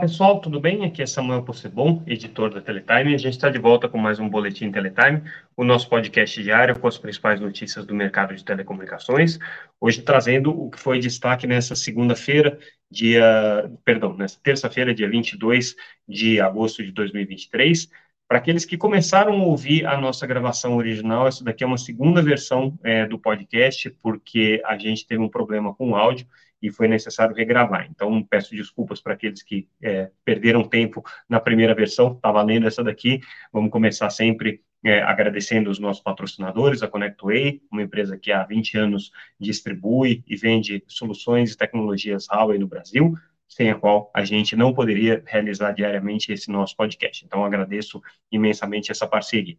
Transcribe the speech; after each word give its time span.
Pessoal, 0.00 0.40
tudo 0.40 0.60
bem? 0.60 0.84
Aqui 0.84 1.02
é 1.02 1.06
Samuel 1.06 1.42
Possebon, 1.42 2.04
editor 2.06 2.54
da 2.54 2.60
Teletime. 2.60 3.14
A 3.14 3.18
gente 3.18 3.34
está 3.34 3.50
de 3.50 3.58
volta 3.58 3.88
com 3.88 3.98
mais 3.98 4.20
um 4.20 4.28
Boletim 4.28 4.70
Teletime, 4.70 5.22
o 5.56 5.64
nosso 5.64 5.88
podcast 5.88 6.40
diário 6.40 6.78
com 6.78 6.86
as 6.86 6.96
principais 6.96 7.40
notícias 7.40 7.84
do 7.84 7.94
mercado 7.94 8.32
de 8.34 8.44
telecomunicações. 8.44 9.40
Hoje 9.80 10.00
trazendo 10.02 10.50
o 10.50 10.70
que 10.70 10.78
foi 10.78 11.00
destaque 11.00 11.48
nessa 11.48 11.74
segunda-feira, 11.74 12.58
dia, 12.88 13.68
perdão, 13.84 14.16
nessa 14.16 14.38
terça-feira, 14.40 14.94
dia 14.94 15.10
22 15.10 15.74
de 16.06 16.40
agosto 16.40 16.84
de 16.84 16.92
2023. 16.92 17.88
Para 18.28 18.36
aqueles 18.36 18.66
que 18.66 18.76
começaram 18.76 19.32
a 19.32 19.42
ouvir 19.42 19.86
a 19.86 19.98
nossa 19.98 20.26
gravação 20.26 20.76
original, 20.76 21.26
essa 21.26 21.42
daqui 21.42 21.64
é 21.64 21.66
uma 21.66 21.78
segunda 21.78 22.22
versão 22.22 22.78
é, 22.84 23.06
do 23.06 23.18
podcast, 23.18 23.88
porque 24.02 24.60
a 24.66 24.76
gente 24.76 25.06
teve 25.06 25.22
um 25.22 25.30
problema 25.30 25.74
com 25.74 25.92
o 25.92 25.96
áudio 25.96 26.26
e 26.60 26.70
foi 26.70 26.88
necessário 26.88 27.34
regravar. 27.34 27.88
Então, 27.90 28.22
peço 28.22 28.54
desculpas 28.54 29.00
para 29.00 29.14
aqueles 29.14 29.42
que 29.42 29.66
é, 29.82 30.10
perderam 30.26 30.62
tempo 30.62 31.02
na 31.26 31.40
primeira 31.40 31.74
versão, 31.74 32.12
está 32.12 32.30
valendo 32.30 32.66
essa 32.66 32.84
daqui. 32.84 33.20
Vamos 33.50 33.70
começar 33.70 34.10
sempre 34.10 34.60
é, 34.84 35.00
agradecendo 35.00 35.70
os 35.70 35.78
nossos 35.78 36.02
patrocinadores, 36.02 36.82
a 36.82 36.88
ConnectWay, 36.88 37.62
uma 37.72 37.82
empresa 37.82 38.18
que 38.18 38.30
há 38.30 38.44
20 38.44 38.76
anos 38.76 39.10
distribui 39.40 40.22
e 40.26 40.36
vende 40.36 40.84
soluções 40.86 41.52
e 41.52 41.56
tecnologias 41.56 42.26
Huawei 42.30 42.58
no 42.58 42.68
Brasil, 42.68 43.14
sem 43.48 43.70
a 43.70 43.74
qual 43.74 44.10
a 44.14 44.24
gente 44.24 44.54
não 44.54 44.72
poderia 44.74 45.22
realizar 45.26 45.72
diariamente 45.72 46.32
esse 46.32 46.50
nosso 46.50 46.76
podcast. 46.76 47.24
Então, 47.24 47.44
agradeço 47.44 48.00
imensamente 48.30 48.92
essa 48.92 49.06
parceria. 49.06 49.56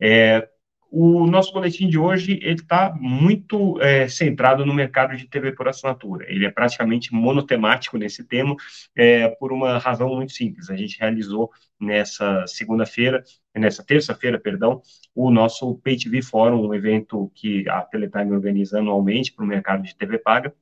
É, 0.00 0.48
o 0.90 1.26
nosso 1.26 1.52
boletim 1.52 1.86
de 1.88 1.98
hoje 1.98 2.38
ele 2.42 2.60
está 2.60 2.94
muito 2.98 3.80
é, 3.80 4.08
centrado 4.08 4.64
no 4.64 4.72
mercado 4.72 5.16
de 5.16 5.28
TV 5.28 5.52
por 5.52 5.68
assinatura. 5.68 6.24
Ele 6.28 6.46
é 6.46 6.50
praticamente 6.50 7.12
monotemático 7.12 7.98
nesse 7.98 8.24
tema, 8.24 8.56
é, 8.96 9.28
por 9.28 9.52
uma 9.52 9.78
razão 9.78 10.14
muito 10.14 10.32
simples. 10.32 10.70
A 10.70 10.76
gente 10.76 10.98
realizou 10.98 11.50
nessa 11.78 12.46
segunda-feira, 12.46 13.22
nessa 13.54 13.84
terça-feira, 13.84 14.40
perdão, 14.40 14.80
o 15.14 15.30
nosso 15.30 15.76
Pay 15.78 15.98
TV 15.98 16.22
Forum, 16.22 16.66
um 16.66 16.74
evento 16.74 17.30
que 17.34 17.68
a 17.68 17.82
Teletime 17.82 18.32
organiza 18.32 18.78
anualmente 18.78 19.32
para 19.32 19.44
o 19.44 19.48
mercado 19.48 19.82
de 19.82 19.94
TV 19.94 20.18
paga 20.18 20.54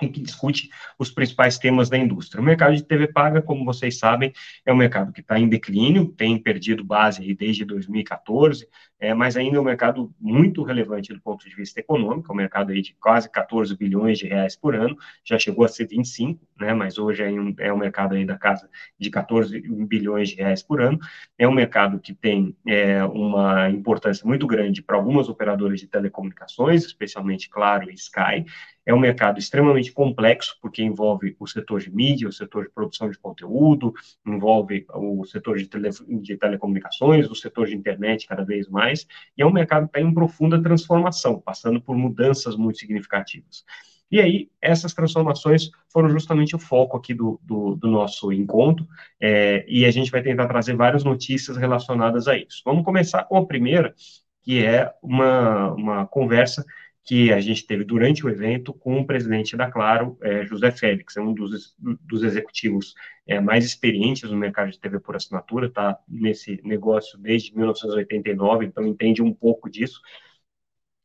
em 0.00 0.10
que 0.10 0.20
discute 0.20 0.68
os 0.98 1.10
principais 1.10 1.58
temas 1.58 1.88
da 1.88 1.96
indústria. 1.96 2.40
O 2.40 2.44
mercado 2.44 2.74
de 2.74 2.82
TV 2.82 3.08
paga, 3.08 3.40
como 3.40 3.64
vocês 3.64 3.98
sabem, 3.98 4.32
é 4.64 4.72
um 4.72 4.76
mercado 4.76 5.12
que 5.12 5.20
está 5.20 5.38
em 5.38 5.48
declínio, 5.48 6.08
tem 6.08 6.38
perdido 6.38 6.84
base 6.84 7.34
desde 7.34 7.64
2014, 7.64 8.68
é, 8.98 9.12
mas 9.14 9.36
ainda 9.36 9.56
é 9.56 9.60
um 9.60 9.64
mercado 9.64 10.12
muito 10.20 10.62
relevante 10.62 11.12
do 11.12 11.20
ponto 11.20 11.48
de 11.48 11.54
vista 11.54 11.80
econômico, 11.80 12.30
é 12.30 12.32
um 12.32 12.36
mercado 12.36 12.72
aí 12.72 12.80
de 12.80 12.94
quase 12.94 13.30
14 13.30 13.76
bilhões 13.76 14.18
de 14.18 14.26
reais 14.26 14.56
por 14.56 14.74
ano, 14.74 14.96
já 15.24 15.38
chegou 15.38 15.64
a 15.64 15.68
ser 15.68 15.86
25, 15.86 16.40
né, 16.58 16.72
mas 16.72 16.98
hoje 16.98 17.22
é 17.22 17.30
um, 17.30 17.54
é 17.58 17.72
um 17.72 17.78
mercado 17.78 18.14
aí 18.14 18.24
da 18.24 18.38
casa 18.38 18.68
de 18.98 19.10
14 19.10 19.60
bilhões 19.86 20.30
de 20.30 20.36
reais 20.36 20.62
por 20.62 20.80
ano, 20.80 20.98
é 21.38 21.46
um 21.46 21.52
mercado 21.52 22.00
que 22.00 22.14
tem 22.14 22.56
é, 22.66 23.04
uma 23.04 23.68
importância 23.70 24.26
muito 24.26 24.46
grande 24.46 24.82
para 24.82 24.96
algumas 24.96 25.28
operadoras 25.28 25.80
de 25.80 25.86
telecomunicações, 25.86 26.84
especialmente 26.84 27.50
Claro 27.50 27.90
e 27.90 27.94
Sky, 27.94 28.44
é 28.86 28.94
um 28.94 29.00
mercado 29.00 29.38
extremamente 29.40 29.92
complexo, 29.92 30.56
porque 30.62 30.80
envolve 30.80 31.36
o 31.40 31.46
setor 31.46 31.80
de 31.80 31.90
mídia, 31.90 32.28
o 32.28 32.32
setor 32.32 32.66
de 32.66 32.70
produção 32.70 33.10
de 33.10 33.18
conteúdo, 33.18 33.92
envolve 34.24 34.86
o 34.94 35.24
setor 35.24 35.58
de, 35.58 35.66
tele, 35.66 35.90
de 36.20 36.36
telecomunicações, 36.36 37.28
o 37.28 37.34
setor 37.34 37.66
de 37.66 37.74
internet 37.74 38.28
cada 38.28 38.44
vez 38.44 38.68
mais, 38.68 38.85
e 38.92 39.42
é 39.42 39.46
um 39.46 39.52
mercado 39.52 39.88
que 39.88 39.98
está 39.98 40.00
em 40.00 40.12
profunda 40.12 40.62
transformação, 40.62 41.40
passando 41.40 41.80
por 41.80 41.96
mudanças 41.96 42.56
muito 42.56 42.78
significativas. 42.78 43.64
E 44.10 44.20
aí, 44.20 44.50
essas 44.62 44.94
transformações 44.94 45.70
foram 45.92 46.08
justamente 46.08 46.54
o 46.54 46.58
foco 46.58 46.96
aqui 46.96 47.12
do, 47.12 47.40
do, 47.42 47.74
do 47.74 47.88
nosso 47.88 48.32
encontro, 48.32 48.86
é, 49.20 49.64
e 49.68 49.84
a 49.84 49.90
gente 49.90 50.10
vai 50.10 50.22
tentar 50.22 50.46
trazer 50.46 50.76
várias 50.76 51.02
notícias 51.02 51.56
relacionadas 51.56 52.28
a 52.28 52.36
isso. 52.36 52.62
Vamos 52.64 52.84
começar 52.84 53.24
com 53.24 53.36
a 53.36 53.46
primeira, 53.46 53.94
que 54.42 54.64
é 54.64 54.92
uma, 55.02 55.72
uma 55.72 56.06
conversa 56.06 56.64
que 57.06 57.32
a 57.32 57.40
gente 57.40 57.64
teve 57.64 57.84
durante 57.84 58.26
o 58.26 58.28
evento 58.28 58.74
com 58.74 58.98
o 58.98 59.06
presidente 59.06 59.56
da 59.56 59.70
Claro, 59.70 60.18
é, 60.20 60.44
José 60.44 60.72
Félix, 60.72 61.16
é 61.16 61.20
um 61.20 61.32
dos, 61.32 61.76
dos 61.78 62.24
executivos 62.24 62.94
é, 63.24 63.40
mais 63.40 63.64
experientes 63.64 64.28
no 64.28 64.36
mercado 64.36 64.72
de 64.72 64.80
TV 64.80 64.98
por 64.98 65.14
assinatura, 65.14 65.68
está 65.68 65.96
nesse 66.08 66.60
negócio 66.64 67.16
desde 67.16 67.54
1989, 67.54 68.66
então 68.66 68.84
entende 68.84 69.22
um 69.22 69.32
pouco 69.32 69.70
disso, 69.70 70.00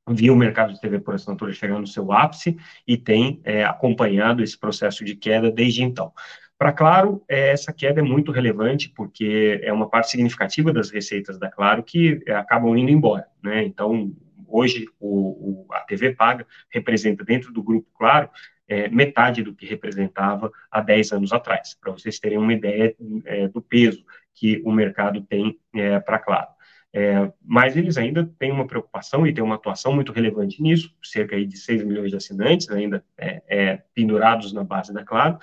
viu 0.09 0.33
o 0.33 0.37
mercado 0.37 0.73
de 0.73 0.81
TV 0.81 0.99
por 0.99 1.13
assinatura 1.13 1.53
chegando 1.53 1.81
no 1.81 1.87
seu 1.87 2.11
ápice 2.11 2.57
e 2.87 2.97
tem 2.97 3.39
é, 3.43 3.63
acompanhado 3.63 4.41
esse 4.41 4.57
processo 4.57 5.05
de 5.05 5.15
queda 5.15 5.51
desde 5.51 5.83
então. 5.83 6.11
Para 6.57 6.73
Claro, 6.73 7.23
é, 7.29 7.51
essa 7.51 7.71
queda 7.71 8.01
é 8.01 8.03
muito 8.03 8.31
relevante 8.31 8.89
porque 8.89 9.59
é 9.63 9.71
uma 9.71 9.87
parte 9.87 10.09
significativa 10.09 10.73
das 10.73 10.89
receitas 10.89 11.37
da 11.37 11.49
Claro 11.49 11.83
que 11.83 12.19
é, 12.25 12.33
acabam 12.33 12.75
indo 12.75 12.89
embora, 12.89 13.27
né? 13.43 13.63
Então, 13.63 14.11
hoje 14.51 14.87
o, 14.99 15.65
o, 15.65 15.73
a 15.73 15.81
TV 15.81 16.13
paga 16.13 16.45
representa 16.69 17.23
dentro 17.23 17.51
do 17.51 17.63
grupo 17.63 17.87
Claro 17.97 18.29
é, 18.67 18.87
metade 18.87 19.43
do 19.43 19.53
que 19.53 19.65
representava 19.65 20.49
há 20.71 20.79
10 20.79 21.11
anos 21.11 21.33
atrás, 21.33 21.77
para 21.79 21.91
vocês 21.91 22.19
terem 22.19 22.37
uma 22.37 22.53
ideia 22.53 22.95
é, 23.25 23.47
do 23.49 23.61
peso 23.61 24.03
que 24.33 24.61
o 24.63 24.71
mercado 24.71 25.21
tem 25.21 25.59
é, 25.75 25.99
para 25.99 26.19
Claro. 26.19 26.47
É, 26.93 27.31
mas 27.41 27.77
eles 27.77 27.97
ainda 27.97 28.29
têm 28.37 28.51
uma 28.51 28.67
preocupação 28.67 29.25
e 29.25 29.33
têm 29.33 29.43
uma 29.43 29.55
atuação 29.55 29.93
muito 29.93 30.11
relevante 30.11 30.61
nisso, 30.61 30.93
cerca 31.01 31.43
de 31.45 31.57
6 31.57 31.83
milhões 31.83 32.11
de 32.11 32.17
assinantes 32.17 32.69
ainda 32.69 33.03
é, 33.17 33.41
é, 33.47 33.83
pendurados 33.93 34.51
na 34.51 34.63
base 34.63 34.93
da 34.93 35.03
Claro, 35.03 35.37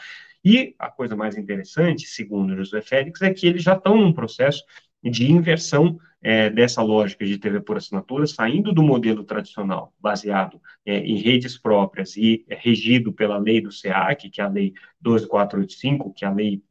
e 0.45 0.75
a 0.79 0.91
coisa 0.91 1.17
mais 1.17 1.37
interessante, 1.37 2.07
segundo 2.07 2.57
José 2.57 2.81
Félix, 2.81 3.21
é 3.23 3.33
que 3.33 3.47
eles 3.47 3.63
já 3.63 3.75
estão 3.75 3.97
num 3.97 4.13
processo 4.13 4.65
de 5.03 5.31
inversão 5.31 5.99
é, 6.21 6.51
dessa 6.51 6.83
lógica 6.83 7.25
de 7.25 7.39
TV 7.39 7.61
por 7.61 7.77
assinatura, 7.77 8.27
saindo 8.27 8.73
do 8.73 8.83
modelo 8.83 9.23
tradicional, 9.23 9.93
baseado 10.01 10.61
é, 10.85 10.99
em 10.99 11.17
redes 11.17 11.57
próprias 11.57 12.17
e 12.17 12.45
é, 12.49 12.57
regido 12.57 13.13
pela 13.13 13.39
lei 13.39 13.61
do 13.61 13.71
SEAC, 13.71 14.29
que 14.29 14.41
é 14.41 14.45
a 14.45 14.49
lei 14.49 14.75
12485, 15.01 16.13
que 16.13 16.25
é 16.25 16.29
a 16.29 16.33
lei 16.33 16.63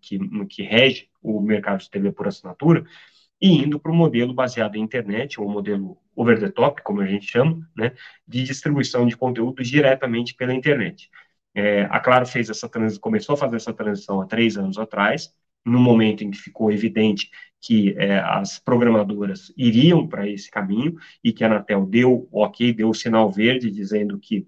que, 0.00 0.18
que 0.48 0.62
rege 0.62 1.08
o 1.22 1.40
mercado 1.40 1.80
de 1.80 1.90
TV 1.90 2.12
por 2.12 2.26
assinatura, 2.26 2.84
e 3.40 3.48
indo 3.62 3.78
para 3.78 3.92
o 3.92 3.94
modelo 3.94 4.32
baseado 4.32 4.76
em 4.76 4.82
internet, 4.82 5.40
ou 5.40 5.48
modelo 5.48 5.98
over 6.14 6.40
the 6.40 6.48
top, 6.48 6.82
como 6.82 7.00
a 7.00 7.06
gente 7.06 7.26
chama, 7.26 7.68
né, 7.76 7.92
de 8.26 8.42
distribuição 8.42 9.06
de 9.06 9.16
conteúdo 9.16 9.62
diretamente 9.62 10.34
pela 10.34 10.54
internet. 10.54 11.10
É, 11.54 11.82
a 11.84 12.00
Claro 12.00 12.26
fez 12.26 12.50
essa 12.50 12.68
começou 13.00 13.34
a 13.34 13.38
fazer 13.38 13.56
essa 13.56 13.72
transição 13.72 14.20
há 14.20 14.26
três 14.26 14.56
anos 14.56 14.78
atrás, 14.78 15.32
no 15.66 15.80
momento 15.80 16.22
em 16.22 16.30
que 16.30 16.38
ficou 16.38 16.70
evidente 16.70 17.28
que 17.60 17.94
é, 17.98 18.20
as 18.20 18.58
programadoras 18.60 19.52
iriam 19.56 20.06
para 20.06 20.28
esse 20.28 20.48
caminho 20.48 20.94
e 21.22 21.32
que 21.32 21.42
a 21.42 21.48
Anatel 21.48 21.84
deu 21.84 22.28
ok, 22.30 22.72
deu 22.72 22.88
o 22.88 22.94
sinal 22.94 23.30
verde 23.30 23.70
dizendo 23.70 24.18
que 24.18 24.46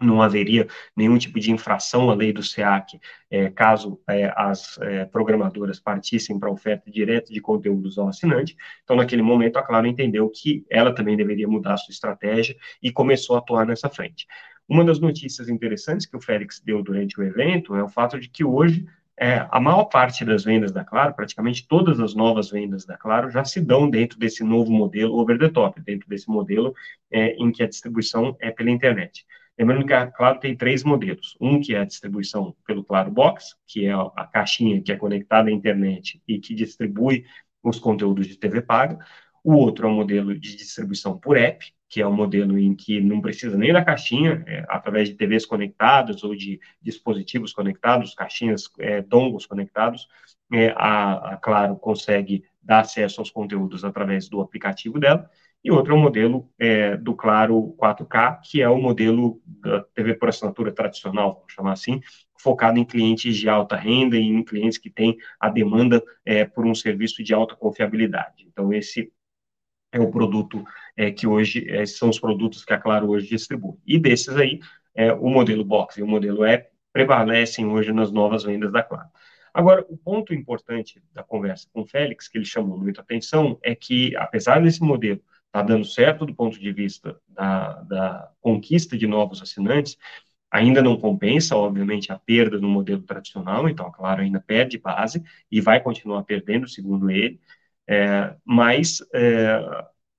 não 0.00 0.20
haveria 0.20 0.66
nenhum 0.94 1.16
tipo 1.16 1.40
de 1.40 1.50
infração 1.50 2.10
à 2.10 2.14
lei 2.14 2.32
do 2.32 2.42
SEAC 2.42 3.00
é, 3.30 3.48
caso 3.48 3.98
é, 4.10 4.30
as 4.36 4.76
é, 4.78 5.06
programadoras 5.06 5.80
partissem 5.80 6.38
para 6.38 6.50
oferta 6.50 6.90
direta 6.90 7.32
de 7.32 7.40
conteúdos 7.40 7.96
ao 7.96 8.08
assinante. 8.08 8.56
Então, 8.82 8.96
naquele 8.96 9.22
momento, 9.22 9.56
a 9.56 9.62
Claro 9.62 9.86
entendeu 9.86 10.28
que 10.28 10.66
ela 10.68 10.94
também 10.94 11.16
deveria 11.16 11.48
mudar 11.48 11.74
a 11.74 11.76
sua 11.78 11.92
estratégia 11.92 12.56
e 12.82 12.92
começou 12.92 13.36
a 13.36 13.38
atuar 13.38 13.64
nessa 13.64 13.88
frente. 13.88 14.26
Uma 14.68 14.84
das 14.84 14.98
notícias 14.98 15.48
interessantes 15.48 16.06
que 16.06 16.16
o 16.16 16.20
Félix 16.20 16.60
deu 16.60 16.82
durante 16.82 17.18
o 17.18 17.22
evento 17.22 17.74
é 17.74 17.82
o 17.82 17.88
fato 17.88 18.18
de 18.18 18.28
que 18.28 18.44
hoje 18.44 18.84
é, 19.18 19.46
a 19.50 19.60
maior 19.60 19.84
parte 19.84 20.24
das 20.24 20.44
vendas 20.44 20.72
da 20.72 20.84
Claro, 20.84 21.14
praticamente 21.14 21.66
todas 21.68 22.00
as 22.00 22.14
novas 22.14 22.50
vendas 22.50 22.84
da 22.84 22.96
Claro, 22.96 23.30
já 23.30 23.44
se 23.44 23.60
dão 23.60 23.88
dentro 23.88 24.18
desse 24.18 24.42
novo 24.42 24.72
modelo 24.72 25.14
over 25.16 25.38
the 25.38 25.48
top, 25.48 25.80
dentro 25.80 26.08
desse 26.08 26.28
modelo 26.28 26.74
é, 27.10 27.34
em 27.36 27.52
que 27.52 27.62
a 27.62 27.68
distribuição 27.68 28.36
é 28.40 28.50
pela 28.50 28.70
internet. 28.70 29.24
Lembrando 29.56 29.86
que 29.86 29.92
a 29.92 30.08
Claro 30.08 30.40
tem 30.40 30.56
três 30.56 30.82
modelos. 30.82 31.36
Um 31.40 31.60
que 31.60 31.74
é 31.74 31.78
a 31.78 31.84
distribuição 31.84 32.56
pelo 32.66 32.82
Claro 32.82 33.10
Box, 33.10 33.54
que 33.66 33.86
é 33.86 33.92
a 33.92 34.26
caixinha 34.32 34.82
que 34.82 34.90
é 34.90 34.96
conectada 34.96 35.48
à 35.48 35.52
internet 35.52 36.20
e 36.26 36.40
que 36.40 36.54
distribui 36.54 37.24
os 37.62 37.78
conteúdos 37.78 38.26
de 38.26 38.36
TV 38.36 38.60
paga. 38.60 38.98
O 39.44 39.56
outro 39.56 39.86
é 39.86 39.90
o 39.90 39.92
modelo 39.92 40.34
de 40.34 40.56
distribuição 40.56 41.18
por 41.18 41.36
app, 41.36 41.66
que 41.86 42.00
é 42.00 42.08
um 42.08 42.12
modelo 42.12 42.58
em 42.58 42.74
que 42.74 42.98
não 42.98 43.20
precisa 43.20 43.58
nem 43.58 43.74
da 43.74 43.84
caixinha, 43.84 44.42
é, 44.46 44.64
através 44.68 45.10
de 45.10 45.16
TVs 45.16 45.44
conectadas 45.44 46.24
ou 46.24 46.34
de 46.34 46.58
dispositivos 46.80 47.52
conectados, 47.52 48.14
caixinhas, 48.14 48.70
é, 48.78 49.02
dongos 49.02 49.44
conectados, 49.44 50.08
é, 50.50 50.74
a, 50.76 51.34
a, 51.34 51.36
Claro 51.36 51.76
consegue 51.76 52.42
dar 52.62 52.80
acesso 52.80 53.20
aos 53.20 53.30
conteúdos 53.30 53.84
através 53.84 54.30
do 54.30 54.40
aplicativo 54.40 54.98
dela, 54.98 55.28
e 55.62 55.70
outro 55.70 55.94
é 55.94 55.96
o 55.96 56.00
modelo 56.00 56.50
é, 56.58 56.96
do 56.96 57.14
Claro 57.14 57.74
4K, 57.78 58.40
que 58.42 58.62
é 58.62 58.68
o 58.68 58.80
modelo 58.80 59.42
da 59.46 59.82
TV 59.94 60.14
por 60.14 60.30
assinatura 60.30 60.72
tradicional, 60.72 61.34
vamos 61.34 61.52
chamar 61.52 61.72
assim, 61.72 62.00
focado 62.38 62.78
em 62.78 62.84
clientes 62.84 63.36
de 63.36 63.48
alta 63.48 63.76
renda 63.76 64.16
e 64.16 64.22
em 64.22 64.42
clientes 64.42 64.78
que 64.78 64.90
têm 64.90 65.16
a 65.38 65.50
demanda 65.50 66.02
é, 66.24 66.46
por 66.46 66.66
um 66.66 66.74
serviço 66.74 67.22
de 67.22 67.32
alta 67.34 67.54
confiabilidade. 67.54 68.46
Então, 68.46 68.72
esse 68.72 69.12
é 69.94 70.00
o 70.00 70.10
produto 70.10 70.64
é, 70.96 71.10
que 71.10 71.26
hoje 71.26 71.66
é, 71.68 71.86
são 71.86 72.10
os 72.10 72.18
produtos 72.18 72.64
que 72.64 72.72
a 72.72 72.78
Claro 72.78 73.10
hoje 73.10 73.28
distribui. 73.28 73.76
E 73.86 73.98
desses 73.98 74.36
aí, 74.36 74.60
é, 74.94 75.12
o 75.12 75.28
modelo 75.28 75.64
box 75.64 75.96
e 75.98 76.02
o 76.02 76.06
modelo 76.06 76.44
app 76.44 76.68
prevalecem 76.92 77.66
hoje 77.66 77.92
nas 77.92 78.10
novas 78.10 78.44
vendas 78.44 78.72
da 78.72 78.82
Claro. 78.82 79.08
Agora, 79.52 79.86
o 79.88 79.96
ponto 79.96 80.34
importante 80.34 81.00
da 81.12 81.22
conversa 81.22 81.68
com 81.72 81.82
o 81.82 81.86
Félix, 81.86 82.26
que 82.26 82.36
ele 82.36 82.44
chamou 82.44 82.76
muita 82.76 83.02
atenção, 83.02 83.56
é 83.62 83.72
que, 83.72 84.14
apesar 84.16 84.60
desse 84.60 84.82
modelo 84.82 85.20
estar 85.46 85.60
tá 85.60 85.62
dando 85.62 85.84
certo 85.84 86.26
do 86.26 86.34
ponto 86.34 86.58
de 86.58 86.72
vista 86.72 87.16
da, 87.28 87.82
da 87.82 88.32
conquista 88.40 88.98
de 88.98 89.06
novos 89.06 89.40
assinantes, 89.40 89.96
ainda 90.50 90.82
não 90.82 90.96
compensa, 90.96 91.56
obviamente, 91.56 92.12
a 92.12 92.18
perda 92.18 92.58
no 92.58 92.68
modelo 92.68 93.02
tradicional, 93.02 93.68
então, 93.68 93.90
claro, 93.90 94.22
ainda 94.22 94.40
perde 94.40 94.78
base 94.78 95.22
e 95.50 95.60
vai 95.60 95.80
continuar 95.80 96.22
perdendo, 96.24 96.68
segundo 96.68 97.10
ele, 97.10 97.40
é, 97.88 98.34
mas 98.44 98.98
é, 99.14 99.60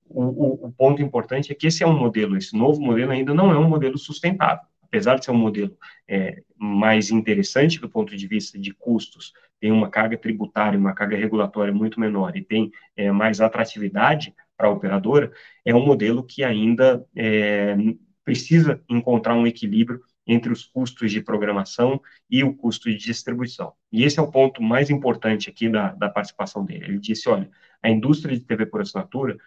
o, 0.08 0.68
o, 0.68 0.72
ponto 0.72 1.02
importante 1.02 1.52
é 1.52 1.56
que 1.56 1.68
esse 1.68 1.84
é 1.84 1.88
um 1.88 1.98
modelo, 1.98 2.38
esse 2.38 2.56
novo 2.56 2.80
modelo 2.80 3.12
ainda 3.12 3.34
não 3.34 3.52
é 3.52 3.58
um 3.58 3.68
modelo 3.68 3.98
sustentável. 3.98 4.66
Apesar 4.82 5.16
de 5.16 5.26
ser 5.26 5.32
um 5.32 5.38
modelo 5.38 5.76
é, 6.08 6.42
mais 6.58 7.10
interessante 7.10 7.80
do 7.80 7.90
ponto 7.90 8.16
de 8.16 8.28
vista 8.28 8.58
de 8.58 8.74
custos, 8.74 9.34
tem 9.60 9.72
uma 9.72 9.90
carga 9.90 10.18
tributária, 10.18 10.80
uma 10.80 10.94
carga 10.94 11.18
regulatória 11.18 11.74
muito 11.74 12.00
menor 12.00 12.36
e 12.38 12.44
tem 12.44 12.72
é, 12.96 13.12
mais 13.12 13.42
atratividade 13.42 14.34
para 14.56 14.68
a 14.68 14.72
operadora, 14.72 15.32
é 15.66 15.76
um 15.76 15.86
modelo 15.86 16.24
que 16.24 16.44
ainda 16.44 17.06
é, 17.16 17.76
precisa 18.24 18.82
encontrar 18.90 19.36
um 19.36 19.46
equilíbrio 19.46 20.02
entre 20.28 20.52
os 20.52 20.66
custos 20.66 21.12
de 21.12 21.22
programação 21.22 22.02
e 22.30 22.44
o 22.44 22.56
custo 22.56 22.90
de 22.90 22.98
distribuição. 22.98 23.74
E 23.92 24.04
esse 24.04 24.20
é 24.20 24.22
o 24.22 24.32
ponto 24.32 24.62
mais 24.62 24.90
importante 24.90 25.50
aqui 25.50 25.70
da, 25.70 25.94
da 25.94 26.10
participação 26.10 26.66
dele. 26.66 26.86
Ele 26.86 27.00
disse, 27.00 27.30
olha, 27.30 27.50
a 27.82 27.90
indústria 27.90 28.38
de 28.38 28.44
TV 28.44 28.66
por 28.66 28.82
assinatura 28.82 29.38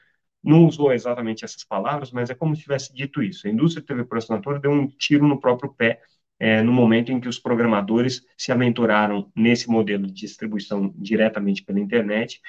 não 0.42 0.66
usou 0.66 0.92
exatamente 0.92 1.44
essas 1.44 1.64
palavras, 1.64 2.12
mas 2.12 2.30
é 2.30 2.34
como 2.34 2.54
se 2.54 2.62
tivesse 2.62 2.94
dito 2.94 3.22
isso. 3.22 3.46
A 3.46 3.50
indústria 3.50 3.82
de 3.82 3.88
TV 3.88 4.04
por 4.04 4.18
assinatura 4.18 4.60
deu 4.60 4.70
um 4.70 4.86
tiro 4.86 5.26
no 5.26 5.40
próprio 5.40 5.72
pé 5.72 6.00
é, 6.38 6.62
no 6.62 6.72
momento 6.72 7.10
em 7.10 7.20
que 7.20 7.28
os 7.28 7.38
programadores 7.38 8.24
se 8.36 8.52
aventuraram 8.52 9.30
nesse 9.34 9.68
modelo 9.68 10.06
de 10.06 10.12
distribuição 10.12 10.94
diretamente 10.96 11.64
pela 11.64 11.80
internet, 11.80 12.40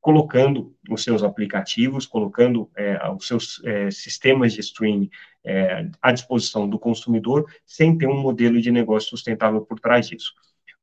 colocando 0.00 0.74
os 0.88 1.02
seus 1.02 1.22
aplicativos, 1.22 2.06
colocando 2.06 2.70
é, 2.76 2.98
os 3.10 3.26
seus 3.26 3.62
é, 3.64 3.90
sistemas 3.90 4.52
de 4.52 4.60
streaming 4.60 5.10
é, 5.44 5.90
à 6.00 6.12
disposição 6.12 6.68
do 6.68 6.78
consumidor, 6.78 7.46
sem 7.66 7.96
ter 7.98 8.06
um 8.06 8.20
modelo 8.20 8.60
de 8.60 8.70
negócio 8.70 9.10
sustentável 9.10 9.60
por 9.62 9.80
trás 9.80 10.08
disso. 10.08 10.32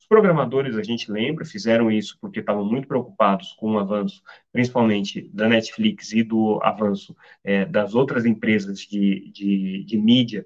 Os 0.06 0.08
programadores, 0.08 0.78
a 0.78 0.84
gente 0.84 1.12
lembra, 1.12 1.44
fizeram 1.44 1.90
isso 1.90 2.18
porque 2.22 2.40
estavam 2.40 2.64
muito 2.64 2.88
preocupados 2.88 3.54
com 3.54 3.72
o 3.72 3.80
avanço, 3.80 4.22
principalmente 4.52 5.28
da 5.34 5.48
Netflix 5.48 6.12
e 6.12 6.22
do 6.22 6.60
avanço 6.62 7.16
é, 7.44 7.66
das 7.66 7.96
outras 7.96 8.24
empresas 8.24 8.82
de, 8.82 9.32
de, 9.32 9.84
de 9.84 9.98
mídia 9.98 10.46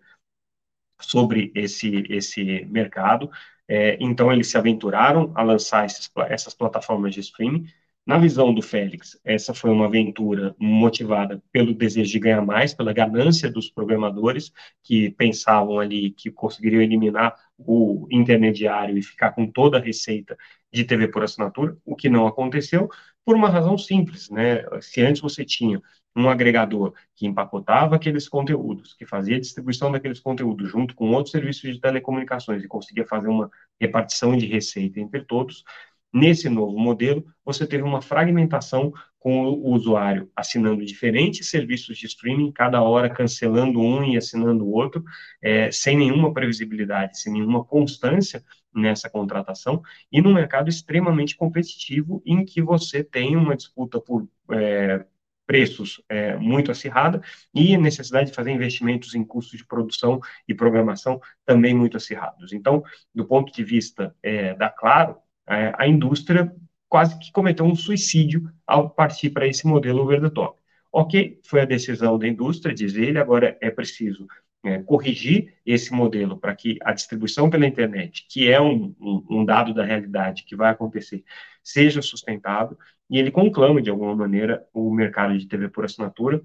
sobre 1.01 1.51
esse, 1.55 2.05
esse 2.09 2.65
mercado. 2.69 3.29
É, 3.67 3.97
então, 3.99 4.31
eles 4.31 4.47
se 4.47 4.57
aventuraram 4.57 5.31
a 5.35 5.43
lançar 5.43 5.85
esses, 5.85 6.09
essas 6.29 6.53
plataformas 6.53 7.13
de 7.13 7.19
streaming, 7.19 7.67
na 8.09 8.17
visão 8.17 8.51
do 8.51 8.59
Félix, 8.63 9.21
essa 9.23 9.53
foi 9.53 9.69
uma 9.69 9.85
aventura 9.85 10.55
motivada 10.57 11.43
pelo 11.51 11.75
desejo 11.75 12.11
de 12.11 12.17
ganhar 12.17 12.41
mais, 12.41 12.73
pela 12.73 12.91
ganância 12.91 13.51
dos 13.51 13.69
programadores 13.69 14.51
que 14.81 15.11
pensavam 15.11 15.79
ali 15.79 16.09
que 16.09 16.31
conseguiriam 16.31 16.81
eliminar 16.81 17.35
o 17.55 18.07
intermediário 18.09 18.97
e 18.97 19.03
ficar 19.03 19.33
com 19.33 19.45
toda 19.45 19.77
a 19.77 19.79
receita 19.79 20.35
de 20.73 20.83
TV 20.85 21.07
por 21.09 21.23
assinatura, 21.23 21.77
o 21.85 21.95
que 21.95 22.09
não 22.09 22.25
aconteceu 22.25 22.89
por 23.23 23.35
uma 23.35 23.47
razão 23.47 23.77
simples, 23.77 24.27
né? 24.31 24.63
Se 24.81 25.01
antes 25.01 25.21
você 25.21 25.45
tinha 25.45 25.79
um 26.15 26.27
agregador 26.27 26.93
que 27.15 27.27
empacotava 27.27 27.95
aqueles 27.95 28.27
conteúdos, 28.27 28.95
que 28.95 29.05
fazia 29.05 29.39
distribuição 29.39 29.91
daqueles 29.91 30.19
conteúdos 30.19 30.67
junto 30.67 30.95
com 30.95 31.11
outros 31.11 31.31
serviços 31.31 31.71
de 31.71 31.79
telecomunicações 31.79 32.63
e 32.63 32.67
conseguia 32.67 33.05
fazer 33.05 33.27
uma 33.27 33.51
repartição 33.79 34.35
de 34.35 34.47
receita 34.47 34.99
entre 34.99 35.23
todos, 35.23 35.63
Nesse 36.11 36.49
novo 36.49 36.77
modelo, 36.77 37.23
você 37.45 37.67
teve 37.67 37.83
uma 37.83 38.01
fragmentação 38.01 38.91
com 39.19 39.47
o 39.49 39.73
usuário 39.73 40.31
assinando 40.35 40.83
diferentes 40.83 41.49
serviços 41.49 41.97
de 41.97 42.07
streaming, 42.07 42.51
cada 42.51 42.81
hora 42.81 43.09
cancelando 43.09 43.79
um 43.79 44.03
e 44.03 44.17
assinando 44.17 44.65
o 44.65 44.71
outro, 44.71 45.03
é, 45.41 45.71
sem 45.71 45.97
nenhuma 45.97 46.33
previsibilidade, 46.33 47.19
sem 47.19 47.33
nenhuma 47.33 47.63
constância 47.63 48.43
nessa 48.73 49.09
contratação, 49.09 49.81
e 50.11 50.21
num 50.21 50.33
mercado 50.33 50.69
extremamente 50.69 51.35
competitivo, 51.35 52.21
em 52.25 52.45
que 52.45 52.61
você 52.61 53.03
tem 53.03 53.35
uma 53.35 53.55
disputa 53.55 53.99
por 53.99 54.27
é, 54.51 55.05
preços 55.45 56.01
é, 56.07 56.35
muito 56.37 56.71
acirrada 56.71 57.21
e 57.53 57.75
necessidade 57.75 58.29
de 58.29 58.35
fazer 58.35 58.51
investimentos 58.51 59.15
em 59.15 59.23
custos 59.23 59.57
de 59.57 59.65
produção 59.65 60.19
e 60.47 60.53
programação 60.53 61.19
também 61.43 61.73
muito 61.73 61.97
acirrados. 61.97 62.53
Então, 62.53 62.83
do 63.13 63.25
ponto 63.25 63.51
de 63.51 63.63
vista 63.63 64.15
é, 64.21 64.53
da 64.53 64.69
Claro, 64.69 65.17
é, 65.49 65.73
a 65.77 65.87
indústria 65.87 66.53
quase 66.87 67.17
que 67.19 67.31
cometeu 67.31 67.65
um 67.65 67.75
suicídio 67.75 68.51
ao 68.65 68.89
partir 68.89 69.29
para 69.29 69.47
esse 69.47 69.65
modelo 69.67 70.01
over 70.01 70.21
the 70.21 70.29
top. 70.29 70.59
Ok, 70.91 71.39
foi 71.43 71.61
a 71.61 71.65
decisão 71.65 72.17
da 72.17 72.27
indústria, 72.27 72.73
diz 72.73 72.95
ele, 72.95 73.19
agora 73.19 73.57
é 73.61 73.69
preciso 73.69 74.27
é, 74.63 74.79
corrigir 74.79 75.53
esse 75.65 75.93
modelo 75.93 76.37
para 76.37 76.55
que 76.55 76.77
a 76.83 76.93
distribuição 76.93 77.49
pela 77.49 77.67
internet, 77.67 78.25
que 78.29 78.49
é 78.49 78.59
um, 78.59 78.95
um, 78.99 79.25
um, 79.29 79.45
dado 79.45 79.73
da 79.73 79.85
realidade 79.85 80.43
que 80.43 80.55
vai 80.55 80.71
acontecer, 80.71 81.23
seja 81.63 82.01
sustentável, 82.01 82.77
e 83.09 83.17
ele 83.19 83.31
conclama, 83.31 83.81
de 83.81 83.89
alguma 83.89 84.15
maneira, 84.15 84.65
o 84.73 84.91
mercado 84.91 85.37
de 85.37 85.47
TV 85.47 85.69
por 85.69 85.85
assinatura 85.85 86.43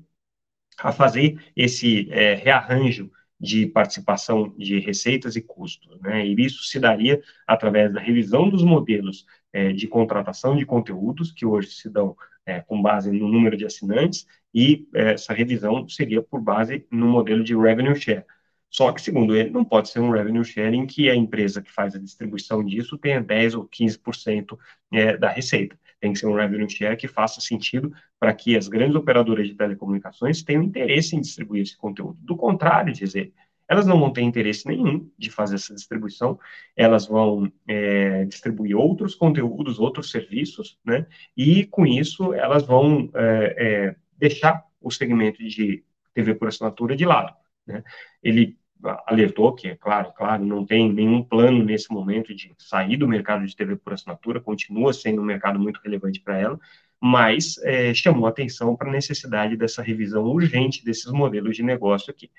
a 0.78 0.92
fazer 0.92 1.40
esse 1.56 2.10
é, 2.10 2.34
rearranjo 2.34 3.10
de 3.40 3.66
participação 3.66 4.54
de 4.56 4.78
receitas 4.78 5.36
e 5.36 5.42
custos. 5.42 6.00
Né? 6.00 6.26
E 6.26 6.34
isso 6.38 6.64
se 6.64 6.78
daria 6.78 7.20
através 7.46 7.92
da 7.92 8.00
revisão 8.00 8.48
dos 8.48 8.62
modelos 8.62 9.26
é, 9.52 9.72
de 9.72 9.86
contratação 9.86 10.56
de 10.56 10.64
conteúdos, 10.64 11.32
que 11.32 11.44
hoje 11.44 11.70
se 11.70 11.88
dão 11.88 12.16
é, 12.46 12.60
com 12.60 12.80
base 12.80 13.10
no 13.10 13.28
número 13.28 13.56
de 13.56 13.64
assinantes, 13.64 14.26
e 14.52 14.86
essa 14.94 15.32
revisão 15.32 15.88
seria 15.88 16.22
por 16.22 16.40
base 16.40 16.86
no 16.90 17.06
modelo 17.06 17.42
de 17.42 17.56
revenue 17.56 17.96
share. 17.96 18.24
Só 18.70 18.90
que, 18.92 19.00
segundo 19.00 19.36
ele, 19.36 19.50
não 19.50 19.64
pode 19.64 19.88
ser 19.88 20.00
um 20.00 20.10
revenue 20.10 20.44
share 20.44 20.74
em 20.76 20.86
que 20.86 21.08
a 21.08 21.14
empresa 21.14 21.62
que 21.62 21.70
faz 21.70 21.94
a 21.94 21.98
distribuição 21.98 22.64
disso 22.64 22.98
tenha 22.98 23.22
10% 23.22 23.54
ou 23.56 23.68
15% 23.68 24.58
é, 24.92 25.16
da 25.16 25.28
receita 25.28 25.78
tem 26.04 26.12
que 26.12 26.18
ser 26.18 26.26
um 26.26 26.34
revenue 26.34 26.68
share 26.68 26.98
que 26.98 27.08
faça 27.08 27.40
sentido 27.40 27.90
para 28.20 28.34
que 28.34 28.58
as 28.58 28.68
grandes 28.68 28.94
operadoras 28.94 29.48
de 29.48 29.54
telecomunicações 29.54 30.42
tenham 30.42 30.62
interesse 30.62 31.16
em 31.16 31.20
distribuir 31.22 31.62
esse 31.62 31.78
conteúdo. 31.78 32.18
Do 32.20 32.36
contrário, 32.36 32.92
dizer, 32.92 33.32
elas 33.66 33.86
não 33.86 33.98
vão 33.98 34.12
ter 34.12 34.20
interesse 34.20 34.68
nenhum 34.68 35.10
de 35.16 35.30
fazer 35.30 35.54
essa 35.54 35.74
distribuição, 35.74 36.38
elas 36.76 37.06
vão 37.06 37.50
é, 37.66 38.26
distribuir 38.26 38.76
outros 38.76 39.14
conteúdos, 39.14 39.78
outros 39.78 40.10
serviços, 40.10 40.78
né? 40.84 41.06
E 41.34 41.64
com 41.64 41.86
isso 41.86 42.34
elas 42.34 42.66
vão 42.66 43.08
é, 43.14 43.54
é, 43.56 43.96
deixar 44.18 44.62
o 44.82 44.90
segmento 44.90 45.42
de 45.42 45.82
TV 46.12 46.34
por 46.34 46.48
assinatura 46.48 46.94
de 46.94 47.06
lado. 47.06 47.34
Né? 47.66 47.82
Ele 48.22 48.58
alertou 49.06 49.54
que, 49.54 49.68
é 49.68 49.76
claro, 49.76 50.12
claro, 50.12 50.44
não 50.44 50.64
tem 50.64 50.92
nenhum 50.92 51.22
plano 51.22 51.64
nesse 51.64 51.92
momento 51.92 52.34
de 52.34 52.52
sair 52.58 52.96
do 52.96 53.08
mercado 53.08 53.46
de 53.46 53.54
TV 53.54 53.76
por 53.76 53.92
assinatura, 53.92 54.40
continua 54.40 54.92
sendo 54.92 55.20
um 55.20 55.24
mercado 55.24 55.58
muito 55.58 55.80
relevante 55.82 56.20
para 56.20 56.38
ela, 56.38 56.58
mas 57.00 57.58
é, 57.62 57.92
chamou 57.92 58.26
atenção 58.26 58.76
para 58.76 58.88
a 58.88 58.92
necessidade 58.92 59.56
dessa 59.56 59.82
revisão 59.82 60.24
urgente 60.24 60.84
desses 60.84 61.10
modelos 61.12 61.56
de 61.56 61.62
negócio 61.62 62.10
aqui. 62.10 62.30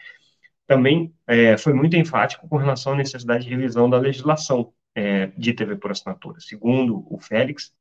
Também 0.67 1.13
é, 1.27 1.57
foi 1.57 1.73
muito 1.73 1.95
enfático 1.95 2.47
com 2.47 2.57
relação 2.57 2.93
à 2.93 2.95
necessidade 2.95 3.43
de 3.43 3.49
revisão 3.49 3.89
da 3.89 3.97
legislação 3.97 4.73
é, 4.95 5.27
de 5.37 5.53
TV 5.53 5.75
por 5.75 5.91
assinatura. 5.91 6.39
Segundo 6.39 7.05
o 7.13 7.19
Félix, 7.19 7.73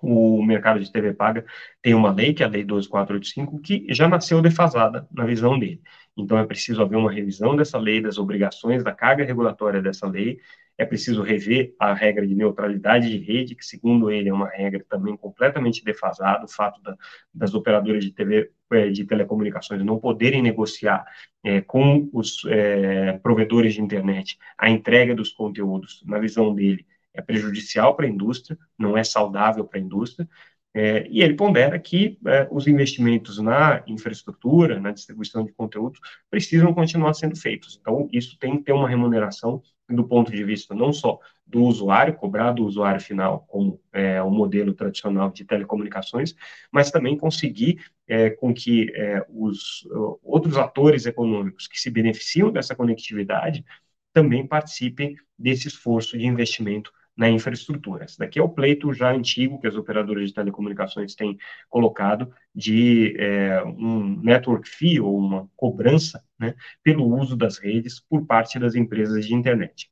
o 0.00 0.42
mercado 0.42 0.80
de 0.80 0.90
TV 0.90 1.12
paga 1.12 1.44
tem 1.82 1.94
uma 1.94 2.12
lei, 2.12 2.32
que 2.32 2.42
é 2.42 2.46
a 2.46 2.48
Lei 2.48 2.64
12485, 2.64 3.60
que 3.60 3.86
já 3.90 4.08
nasceu 4.08 4.40
defasada 4.40 5.06
na 5.10 5.24
visão 5.24 5.58
dele. 5.58 5.82
Então, 6.16 6.38
é 6.38 6.46
preciso 6.46 6.82
haver 6.82 6.96
uma 6.96 7.12
revisão 7.12 7.56
dessa 7.56 7.78
lei, 7.78 8.00
das 8.00 8.18
obrigações, 8.18 8.82
da 8.82 8.92
carga 8.92 9.24
regulatória 9.24 9.80
dessa 9.80 10.06
lei. 10.08 10.40
É 10.76 10.84
preciso 10.84 11.22
rever 11.22 11.74
a 11.78 11.92
regra 11.92 12.26
de 12.26 12.34
neutralidade 12.34 13.08
de 13.08 13.18
rede, 13.18 13.54
que, 13.54 13.64
segundo 13.64 14.10
ele, 14.10 14.28
é 14.28 14.32
uma 14.32 14.48
regra 14.48 14.84
também 14.88 15.16
completamente 15.16 15.84
defasada. 15.84 16.44
O 16.44 16.48
fato 16.48 16.80
da, 16.82 16.96
das 17.34 17.54
operadoras 17.54 18.04
de 18.04 18.12
TV, 18.12 18.50
eh, 18.72 18.90
de 18.90 19.04
telecomunicações 19.04 19.84
não 19.84 19.98
poderem 19.98 20.42
negociar 20.42 21.04
é, 21.44 21.60
com 21.60 22.08
os 22.12 22.44
é, 22.46 23.18
provedores 23.18 23.74
de 23.74 23.80
internet 23.80 24.38
a 24.56 24.70
entrega 24.70 25.14
dos 25.14 25.30
conteúdos, 25.30 26.02
na 26.06 26.18
visão 26.18 26.54
dele, 26.54 26.86
é 27.18 27.22
prejudicial 27.22 27.94
para 27.96 28.06
a 28.06 28.08
indústria, 28.08 28.56
não 28.78 28.96
é 28.96 29.02
saudável 29.02 29.64
para 29.64 29.78
a 29.78 29.82
indústria. 29.82 30.28
É, 30.74 31.08
e 31.08 31.22
ele 31.22 31.34
pondera 31.34 31.78
que 31.78 32.18
é, 32.26 32.46
os 32.50 32.66
investimentos 32.66 33.38
na 33.38 33.82
infraestrutura, 33.86 34.78
na 34.78 34.92
distribuição 34.92 35.44
de 35.44 35.52
conteúdos, 35.52 35.98
precisam 36.30 36.72
continuar 36.72 37.14
sendo 37.14 37.34
feitos. 37.36 37.78
Então, 37.80 38.08
isso 38.12 38.38
tem 38.38 38.58
que 38.58 38.64
ter 38.64 38.72
uma 38.72 38.88
remuneração 38.88 39.62
do 39.88 40.06
ponto 40.06 40.30
de 40.30 40.44
vista 40.44 40.74
não 40.74 40.92
só 40.92 41.18
do 41.46 41.62
usuário, 41.62 42.14
cobrar 42.14 42.52
do 42.52 42.64
usuário 42.64 43.00
final, 43.00 43.46
como 43.48 43.80
é, 43.92 44.22
o 44.22 44.30
modelo 44.30 44.74
tradicional 44.74 45.30
de 45.30 45.44
telecomunicações, 45.44 46.34
mas 46.70 46.90
também 46.90 47.16
conseguir 47.16 47.80
é, 48.06 48.30
com 48.30 48.52
que 48.52 48.92
é, 48.94 49.26
os 49.30 49.88
outros 50.22 50.58
atores 50.58 51.06
econômicos 51.06 51.66
que 51.66 51.80
se 51.80 51.90
beneficiam 51.90 52.52
dessa 52.52 52.76
conectividade 52.76 53.64
também 54.12 54.46
participem 54.46 55.16
desse 55.38 55.68
esforço 55.68 56.18
de 56.18 56.26
investimento 56.26 56.92
na 57.18 57.28
infraestrutura. 57.28 58.04
Esse 58.04 58.16
daqui 58.16 58.38
é 58.38 58.42
o 58.42 58.48
pleito 58.48 58.92
já 58.92 59.10
antigo 59.10 59.60
que 59.60 59.66
as 59.66 59.74
operadoras 59.74 60.28
de 60.28 60.34
telecomunicações 60.34 61.16
têm 61.16 61.36
colocado 61.68 62.32
de 62.54 63.16
é, 63.18 63.62
um 63.64 64.20
network 64.22 64.68
fee 64.68 65.00
ou 65.00 65.18
uma 65.18 65.50
cobrança 65.56 66.22
né, 66.38 66.54
pelo 66.80 67.04
uso 67.18 67.36
das 67.36 67.58
redes 67.58 67.98
por 67.98 68.24
parte 68.24 68.56
das 68.60 68.76
empresas 68.76 69.26
de 69.26 69.34
internet. 69.34 69.90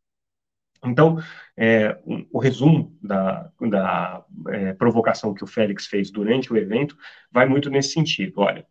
Então, 0.84 1.18
é, 1.56 1.98
o 2.30 2.38
resumo 2.38 2.96
da, 3.02 3.50
da 3.60 4.24
é, 4.50 4.72
provocação 4.74 5.34
que 5.34 5.42
o 5.42 5.48
Félix 5.48 5.86
fez 5.86 6.12
durante 6.12 6.52
o 6.52 6.56
evento 6.56 6.96
vai 7.32 7.46
muito 7.46 7.68
nesse 7.68 7.90
sentido. 7.90 8.34
Olha, 8.36 8.64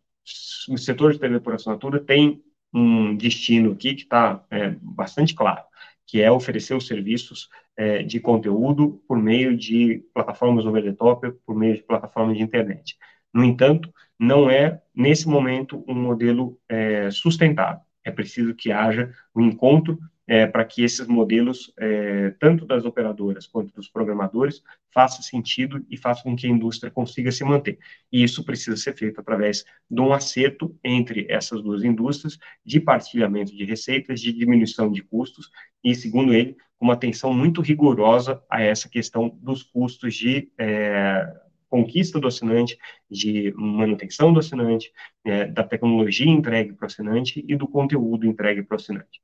o 0.70 0.78
setor 0.78 1.12
de 1.12 1.18
TV 1.18 1.40
por 1.40 1.52
assinatura 1.52 2.00
tem 2.00 2.42
um 2.72 3.14
destino 3.16 3.72
aqui 3.72 3.94
que 3.94 4.02
está 4.02 4.42
é, 4.50 4.70
bastante 4.80 5.34
claro, 5.34 5.62
que 6.06 6.22
é 6.22 6.30
oferecer 6.30 6.74
os 6.74 6.86
serviços 6.86 7.48
é, 7.76 8.02
de 8.02 8.20
conteúdo 8.20 9.02
por 9.08 9.18
meio 9.18 9.56
de 9.56 10.04
plataformas 10.14 10.64
over 10.64 10.82
the 10.82 10.92
top, 10.92 11.32
por 11.44 11.56
meio 11.56 11.74
de 11.74 11.82
plataformas 11.82 12.36
de 12.36 12.42
internet. 12.42 12.96
No 13.34 13.44
entanto, 13.44 13.92
não 14.18 14.48
é, 14.48 14.80
nesse 14.94 15.28
momento, 15.28 15.84
um 15.86 15.94
modelo 15.94 16.58
é, 16.68 17.10
sustentável. 17.10 17.80
É 18.04 18.10
preciso 18.10 18.54
que 18.54 18.70
haja 18.70 19.12
um 19.34 19.42
encontro 19.42 19.98
é, 20.26 20.46
para 20.46 20.64
que 20.64 20.82
esses 20.82 21.06
modelos, 21.06 21.72
é, 21.78 22.30
tanto 22.40 22.66
das 22.66 22.84
operadoras 22.84 23.46
quanto 23.46 23.72
dos 23.74 23.88
programadores, 23.88 24.62
façam 24.92 25.22
sentido 25.22 25.84
e 25.88 25.96
façam 25.96 26.24
com 26.24 26.36
que 26.36 26.46
a 26.46 26.50
indústria 26.50 26.90
consiga 26.90 27.30
se 27.30 27.44
manter. 27.44 27.78
E 28.10 28.22
isso 28.22 28.44
precisa 28.44 28.76
ser 28.76 28.94
feito 28.94 29.20
através 29.20 29.64
de 29.88 30.00
um 30.00 30.12
acerto 30.12 30.76
entre 30.82 31.26
essas 31.28 31.62
duas 31.62 31.84
indústrias, 31.84 32.38
de 32.64 32.80
partilhamento 32.80 33.54
de 33.54 33.64
receitas, 33.64 34.20
de 34.20 34.32
diminuição 34.32 34.90
de 34.90 35.02
custos, 35.02 35.50
e, 35.84 35.94
segundo 35.94 36.34
ele, 36.34 36.56
uma 36.80 36.94
atenção 36.94 37.32
muito 37.32 37.60
rigorosa 37.60 38.42
a 38.50 38.60
essa 38.60 38.88
questão 38.88 39.28
dos 39.40 39.62
custos 39.62 40.14
de 40.14 40.50
é, 40.58 41.26
conquista 41.68 42.18
do 42.18 42.26
assinante, 42.26 42.78
de 43.10 43.52
manutenção 43.56 44.32
do 44.32 44.40
assinante, 44.40 44.92
é, 45.24 45.46
da 45.46 45.62
tecnologia 45.62 46.30
entregue 46.30 46.72
para 46.72 46.84
o 46.84 46.86
assinante 46.86 47.44
e 47.46 47.56
do 47.56 47.66
conteúdo 47.66 48.26
entregue 48.26 48.62
para 48.62 48.74
o 48.74 48.80
assinante. 48.80 49.20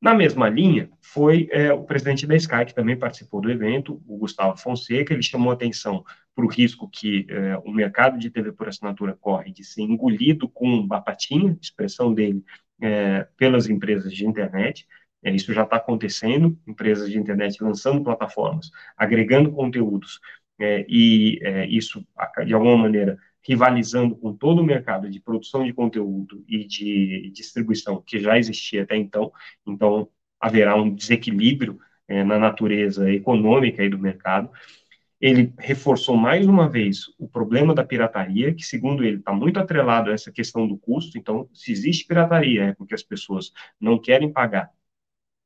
Na 0.00 0.14
mesma 0.14 0.48
linha, 0.48 0.90
foi 1.02 1.46
é, 1.50 1.72
o 1.72 1.84
presidente 1.84 2.26
da 2.26 2.34
Sky, 2.34 2.64
que 2.66 2.74
também 2.74 2.96
participou 2.98 3.40
do 3.40 3.50
evento, 3.50 4.02
o 4.06 4.16
Gustavo 4.16 4.56
Fonseca, 4.56 5.12
ele 5.12 5.22
chamou 5.22 5.52
atenção 5.52 6.02
para 6.34 6.44
o 6.44 6.48
risco 6.48 6.88
que 6.88 7.26
é, 7.28 7.58
o 7.58 7.70
mercado 7.70 8.18
de 8.18 8.30
TV 8.30 8.50
por 8.52 8.66
assinatura 8.66 9.14
corre 9.20 9.52
de 9.52 9.62
ser 9.62 9.82
engolido 9.82 10.48
com 10.48 10.86
batatinha, 10.86 11.58
expressão 11.60 12.14
dele, 12.14 12.42
é, 12.80 13.28
pelas 13.36 13.68
empresas 13.68 14.12
de 14.14 14.26
internet. 14.26 14.86
É, 15.22 15.30
isso 15.34 15.52
já 15.52 15.64
está 15.64 15.76
acontecendo, 15.76 16.58
empresas 16.66 17.10
de 17.10 17.18
internet 17.18 17.62
lançando 17.62 18.02
plataformas, 18.02 18.70
agregando 18.96 19.52
conteúdos, 19.52 20.18
é, 20.58 20.84
e 20.88 21.38
é, 21.42 21.66
isso, 21.66 22.06
de 22.46 22.54
alguma 22.54 22.76
maneira, 22.76 23.18
rivalizando 23.42 24.16
com 24.16 24.34
todo 24.34 24.60
o 24.60 24.64
mercado 24.64 25.08
de 25.10 25.20
produção 25.20 25.64
de 25.64 25.72
conteúdo 25.72 26.44
e 26.48 26.66
de 26.66 27.30
distribuição 27.34 28.02
que 28.02 28.18
já 28.20 28.38
existia 28.38 28.82
até 28.82 28.96
então, 28.96 29.32
então 29.66 30.08
haverá 30.40 30.74
um 30.76 30.94
desequilíbrio 30.94 31.78
é, 32.08 32.24
na 32.24 32.38
natureza 32.38 33.10
econômica 33.12 33.88
do 33.88 33.98
mercado. 33.98 34.50
Ele 35.20 35.52
reforçou 35.58 36.16
mais 36.16 36.46
uma 36.46 36.68
vez 36.68 37.04
o 37.18 37.28
problema 37.28 37.74
da 37.74 37.84
pirataria, 37.84 38.54
que, 38.54 38.64
segundo 38.64 39.04
ele, 39.04 39.18
está 39.18 39.32
muito 39.32 39.60
atrelado 39.60 40.10
a 40.10 40.14
essa 40.14 40.32
questão 40.32 40.66
do 40.66 40.78
custo. 40.78 41.18
Então, 41.18 41.48
se 41.52 41.70
existe 41.70 42.06
pirataria, 42.06 42.64
é 42.64 42.74
porque 42.74 42.94
as 42.94 43.02
pessoas 43.02 43.52
não 43.78 43.98
querem 43.98 44.32
pagar 44.32 44.70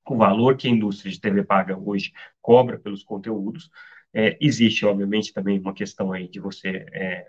o 0.09 0.17
valor 0.17 0.57
que 0.57 0.69
a 0.69 0.71
indústria 0.71 1.11
de 1.11 1.21
TV 1.21 1.43
paga 1.43 1.77
hoje 1.77 2.13
cobra 2.41 2.79
pelos 2.79 3.03
conteúdos. 3.03 3.71
É, 4.13 4.37
existe, 4.41 4.87
obviamente, 4.87 5.33
também 5.33 5.59
uma 5.59 5.75
questão 5.75 6.13
aí 6.13 6.29
de 6.29 6.39
você 6.39 6.87
é, 6.93 7.27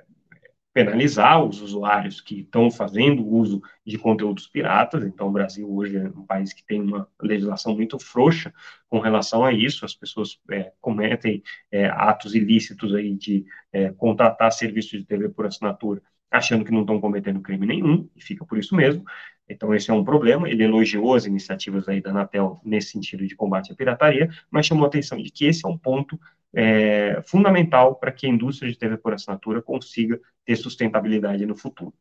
penalizar 0.75 1.41
os 1.41 1.61
usuários 1.61 2.19
que 2.19 2.41
estão 2.41 2.69
fazendo 2.69 3.25
uso 3.25 3.61
de 3.85 3.97
conteúdos 3.97 4.45
piratas. 4.45 5.05
Então, 5.05 5.29
o 5.29 5.31
Brasil 5.31 5.73
hoje 5.73 5.95
é 5.95 6.03
um 6.03 6.25
país 6.25 6.51
que 6.51 6.65
tem 6.65 6.81
uma 6.81 7.07
legislação 7.21 7.73
muito 7.73 7.97
frouxa 7.97 8.53
com 8.89 8.99
relação 8.99 9.45
a 9.45 9.53
isso. 9.53 9.85
As 9.85 9.95
pessoas 9.95 10.37
é, 10.51 10.73
cometem 10.81 11.41
é, 11.71 11.85
atos 11.85 12.35
ilícitos 12.35 12.93
aí 12.93 13.15
de 13.15 13.45
é, 13.71 13.89
contratar 13.93 14.51
serviços 14.51 14.99
de 14.99 15.05
TV 15.05 15.29
por 15.29 15.45
assinatura, 15.45 16.01
achando 16.29 16.65
que 16.65 16.73
não 16.73 16.81
estão 16.81 16.99
cometendo 16.99 17.39
crime 17.39 17.65
nenhum, 17.65 18.09
e 18.13 18.21
fica 18.21 18.45
por 18.45 18.57
isso 18.57 18.75
mesmo. 18.75 19.01
Então, 19.47 19.73
esse 19.73 19.89
é 19.89 19.93
um 19.93 20.03
problema. 20.03 20.49
Ele 20.49 20.65
elogiou 20.65 21.15
as 21.15 21.25
iniciativas 21.25 21.87
aí 21.87 22.01
da 22.01 22.09
Anatel 22.09 22.59
nesse 22.65 22.89
sentido 22.89 23.25
de 23.25 23.33
combate 23.33 23.71
à 23.71 23.75
pirataria, 23.77 24.29
mas 24.51 24.65
chamou 24.65 24.83
a 24.83 24.87
atenção 24.87 25.17
de 25.17 25.31
que 25.31 25.45
esse 25.45 25.65
é 25.65 25.69
um 25.69 25.77
ponto 25.77 26.19
é, 26.55 27.21
fundamental 27.25 27.95
para 27.95 28.11
que 28.11 28.25
a 28.25 28.29
indústria 28.29 28.71
de 28.71 28.77
TV 28.77 28.97
por 28.97 29.13
assinatura 29.13 29.61
consiga 29.61 30.19
ter 30.45 30.55
sustentabilidade 30.55 31.45
no 31.45 31.55
futuro. 31.55 31.93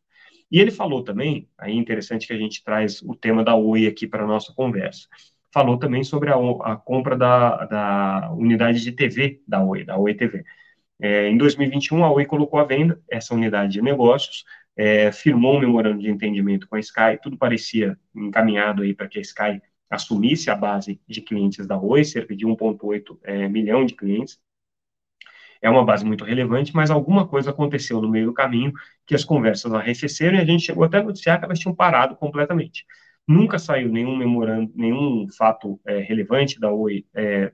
E 0.51 0.61
ele 0.61 0.71
falou 0.71 1.03
também, 1.03 1.49
aí 1.59 1.73
é 1.73 1.75
interessante 1.75 2.27
que 2.27 2.33
a 2.33 2.39
gente 2.39 2.63
traz 2.63 3.03
o 3.03 3.15
tema 3.15 3.43
da 3.43 3.57
Oi 3.57 3.87
aqui 3.87 4.07
para 4.07 4.23
a 4.23 4.27
nossa 4.27 4.53
conversa, 4.55 5.09
falou 5.53 5.79
também 5.79 6.05
sobre 6.05 6.31
a, 6.31 6.37
a 6.37 6.77
compra 6.77 7.17
da, 7.17 7.65
da, 7.65 8.33
unidade 8.33 8.81
de 8.81 8.93
TV 8.93 9.41
da 9.47 9.63
Oi, 9.65 9.85
da 9.85 9.97
Oi 9.97 10.15
TV. 10.15 10.45
É, 11.01 11.29
em 11.29 11.37
2021, 11.37 12.05
a 12.05 12.13
Oi 12.13 12.25
colocou 12.25 12.61
à 12.61 12.65
venda 12.65 13.01
essa 13.11 13.35
unidade 13.35 13.73
de 13.73 13.83
negócios, 13.83 14.45
é, 14.77 15.11
firmou 15.11 15.57
um 15.57 15.61
memorando 15.61 16.01
de 16.01 16.11
entendimento 16.11 16.69
com 16.69 16.77
a 16.77 16.81
Sky, 16.81 17.19
tudo 17.21 17.37
parecia 17.37 17.97
encaminhado 18.15 18.83
aí 18.83 18.95
para 18.95 19.09
que 19.09 19.19
a 19.19 19.23
Sky 19.23 19.61
assumisse 19.91 20.51
a 20.51 20.55
base 20.57 21.01
de 21.09 21.21
clientes 21.21 21.67
da 21.67 21.79
Oi, 21.79 22.05
cerca 22.05 22.35
de 22.35 22.47
1,8 22.47 23.19
é, 23.23 23.49
milhão 23.49 23.85
de 23.85 23.95
clientes. 23.95 24.41
É 25.63 25.71
uma 25.71 25.85
base 25.85 26.05
muito 26.05 26.25
relevante, 26.25 26.75
mas 26.75 26.91
alguma 26.91 27.27
coisa 27.27 27.51
aconteceu 27.51 28.01
no 28.01 28.09
meio 28.11 28.27
do 28.27 28.35
caminho 28.35 28.73
que 29.07 29.15
as 29.15 29.25
conversas 29.25 29.73
arrefeceram 29.73 30.37
e 30.37 30.41
a 30.41 30.45
gente 30.45 30.65
chegou 30.65 30.85
até 30.85 30.99
a 30.99 31.03
noticiar 31.03 31.39
que 31.39 31.47
elas 31.47 31.59
tinham 31.59 31.75
parado 31.75 32.17
completamente. 32.17 32.85
Nunca 33.27 33.59
saiu 33.59 33.89
nenhum 33.89 34.17
memorando, 34.17 34.71
nenhum 34.75 35.27
fato 35.29 35.81
é, 35.87 36.01
relevante 36.01 36.61
da 36.61 36.71
Oi 36.71 37.07
é, 37.15 37.53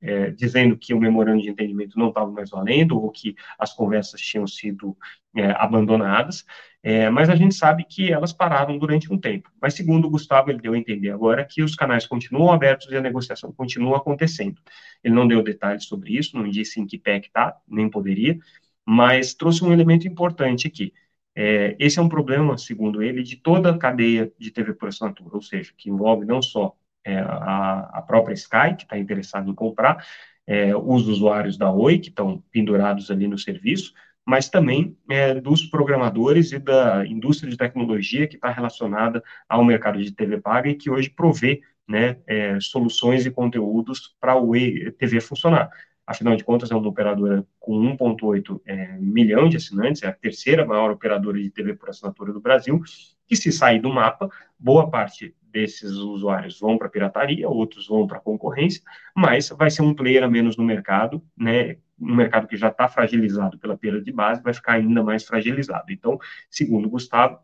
é, 0.00 0.30
dizendo 0.30 0.76
que 0.76 0.94
o 0.94 1.00
memorando 1.00 1.42
de 1.42 1.50
entendimento 1.50 1.98
não 1.98 2.08
estava 2.08 2.30
mais 2.30 2.50
valendo 2.50 3.00
ou 3.00 3.10
que 3.10 3.34
as 3.58 3.72
conversas 3.74 4.20
tinham 4.20 4.46
sido 4.46 4.96
é, 5.36 5.50
abandonadas, 5.52 6.44
é, 6.82 7.10
mas 7.10 7.28
a 7.28 7.34
gente 7.34 7.54
sabe 7.54 7.84
que 7.84 8.12
elas 8.12 8.32
pararam 8.32 8.78
durante 8.78 9.12
um 9.12 9.18
tempo. 9.18 9.50
Mas, 9.60 9.74
segundo 9.74 10.06
o 10.06 10.10
Gustavo, 10.10 10.50
ele 10.50 10.60
deu 10.60 10.74
a 10.74 10.78
entender 10.78 11.10
agora 11.10 11.44
que 11.44 11.62
os 11.62 11.74
canais 11.74 12.06
continuam 12.06 12.52
abertos 12.52 12.90
e 12.90 12.96
a 12.96 13.00
negociação 13.00 13.52
continua 13.52 13.96
acontecendo. 13.98 14.60
Ele 15.02 15.14
não 15.14 15.26
deu 15.26 15.42
detalhes 15.42 15.84
sobre 15.84 16.16
isso, 16.16 16.36
não 16.36 16.48
disse 16.48 16.80
em 16.80 16.86
que 16.86 16.98
pé 16.98 17.20
que 17.20 17.26
está, 17.28 17.56
nem 17.66 17.90
poderia, 17.90 18.38
mas 18.86 19.34
trouxe 19.34 19.64
um 19.64 19.72
elemento 19.72 20.06
importante 20.06 20.68
aqui. 20.68 20.92
É, 21.34 21.76
esse 21.78 21.98
é 21.98 22.02
um 22.02 22.08
problema, 22.08 22.56
segundo 22.58 23.02
ele, 23.02 23.22
de 23.22 23.36
toda 23.36 23.70
a 23.70 23.78
cadeia 23.78 24.32
de 24.38 24.50
TV 24.50 24.74
por 24.74 24.88
assinatura, 24.88 25.34
ou 25.34 25.42
seja, 25.42 25.72
que 25.76 25.90
envolve 25.90 26.24
não 26.24 26.42
só 26.42 26.76
é, 27.04 27.18
a, 27.18 27.90
a, 27.94 28.02
própria 28.02 28.34
Sky, 28.34 28.74
que 28.76 28.84
está 28.84 28.98
interessada 28.98 29.48
em 29.48 29.54
comprar, 29.54 30.04
é, 30.46 30.74
os 30.74 31.06
usuários 31.06 31.56
da 31.56 31.70
Oi, 31.70 31.98
que 31.98 32.08
estão 32.08 32.42
pendurados 32.50 33.10
ali 33.10 33.28
no 33.28 33.38
serviço, 33.38 33.94
mas 34.28 34.50
também 34.50 34.94
é, 35.08 35.40
dos 35.40 35.64
programadores 35.64 36.52
e 36.52 36.58
da 36.58 37.02
indústria 37.06 37.50
de 37.50 37.56
tecnologia 37.56 38.28
que 38.28 38.34
está 38.34 38.50
relacionada 38.50 39.24
ao 39.48 39.64
mercado 39.64 39.98
de 40.04 40.12
TV 40.12 40.38
paga 40.38 40.68
e 40.68 40.74
que 40.74 40.90
hoje 40.90 41.08
provê 41.08 41.62
né, 41.88 42.18
é, 42.26 42.60
soluções 42.60 43.24
e 43.24 43.30
conteúdos 43.30 44.14
para 44.20 44.36
Oi 44.36 44.94
TV 44.98 45.18
funcionar. 45.22 45.70
Afinal 46.06 46.36
de 46.36 46.44
contas, 46.44 46.70
é 46.70 46.74
uma 46.74 46.86
operadora 46.86 47.42
com 47.58 47.72
1,8 47.96 48.60
é, 48.66 48.98
milhão 48.98 49.48
de 49.48 49.56
assinantes, 49.56 50.02
é 50.02 50.08
a 50.08 50.12
terceira 50.12 50.66
maior 50.66 50.90
operadora 50.90 51.40
de 51.40 51.48
TV 51.48 51.72
por 51.72 51.88
assinatura 51.88 52.30
do 52.30 52.40
Brasil, 52.40 52.82
que 53.26 53.34
se 53.34 53.50
sair 53.50 53.80
do 53.80 53.88
mapa, 53.88 54.28
boa 54.58 54.90
parte 54.90 55.34
desses 55.58 55.90
usuários 55.92 56.60
vão 56.60 56.78
para 56.78 56.86
a 56.86 56.90
pirataria, 56.90 57.48
outros 57.48 57.88
vão 57.88 58.06
para 58.06 58.18
a 58.18 58.20
concorrência, 58.20 58.80
mas 59.14 59.48
vai 59.48 59.70
ser 59.70 59.82
um 59.82 59.92
player 59.92 60.22
a 60.22 60.28
menos 60.28 60.56
no 60.56 60.64
mercado, 60.64 61.20
né? 61.36 61.78
Um 62.00 62.14
mercado 62.14 62.46
que 62.46 62.56
já 62.56 62.68
está 62.68 62.88
fragilizado 62.88 63.58
pela 63.58 63.76
perda 63.76 64.00
de 64.00 64.12
base, 64.12 64.40
vai 64.40 64.54
ficar 64.54 64.74
ainda 64.74 65.02
mais 65.02 65.24
fragilizado. 65.24 65.90
Então, 65.90 66.16
segundo 66.48 66.88
Gustavo, 66.88 67.40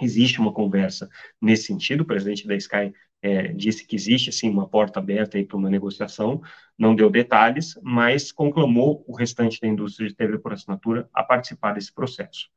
existe 0.00 0.40
uma 0.40 0.52
conversa 0.52 1.08
nesse 1.42 1.64
sentido. 1.64 2.02
O 2.02 2.06
presidente 2.06 2.46
da 2.46 2.54
Sky 2.54 2.92
é, 3.20 3.48
disse 3.52 3.84
que 3.84 3.96
existe 3.96 4.30
sim 4.30 4.48
uma 4.48 4.68
porta 4.68 5.00
aberta 5.00 5.42
para 5.44 5.56
uma 5.56 5.70
negociação, 5.70 6.40
não 6.78 6.94
deu 6.94 7.10
detalhes, 7.10 7.74
mas 7.82 8.30
conclamou 8.30 9.04
o 9.08 9.16
restante 9.16 9.60
da 9.60 9.66
indústria 9.66 10.08
de 10.08 10.14
TV 10.14 10.38
por 10.38 10.52
assinatura 10.52 11.08
a 11.12 11.24
participar 11.24 11.72
desse 11.72 11.92
processo. 11.92 12.48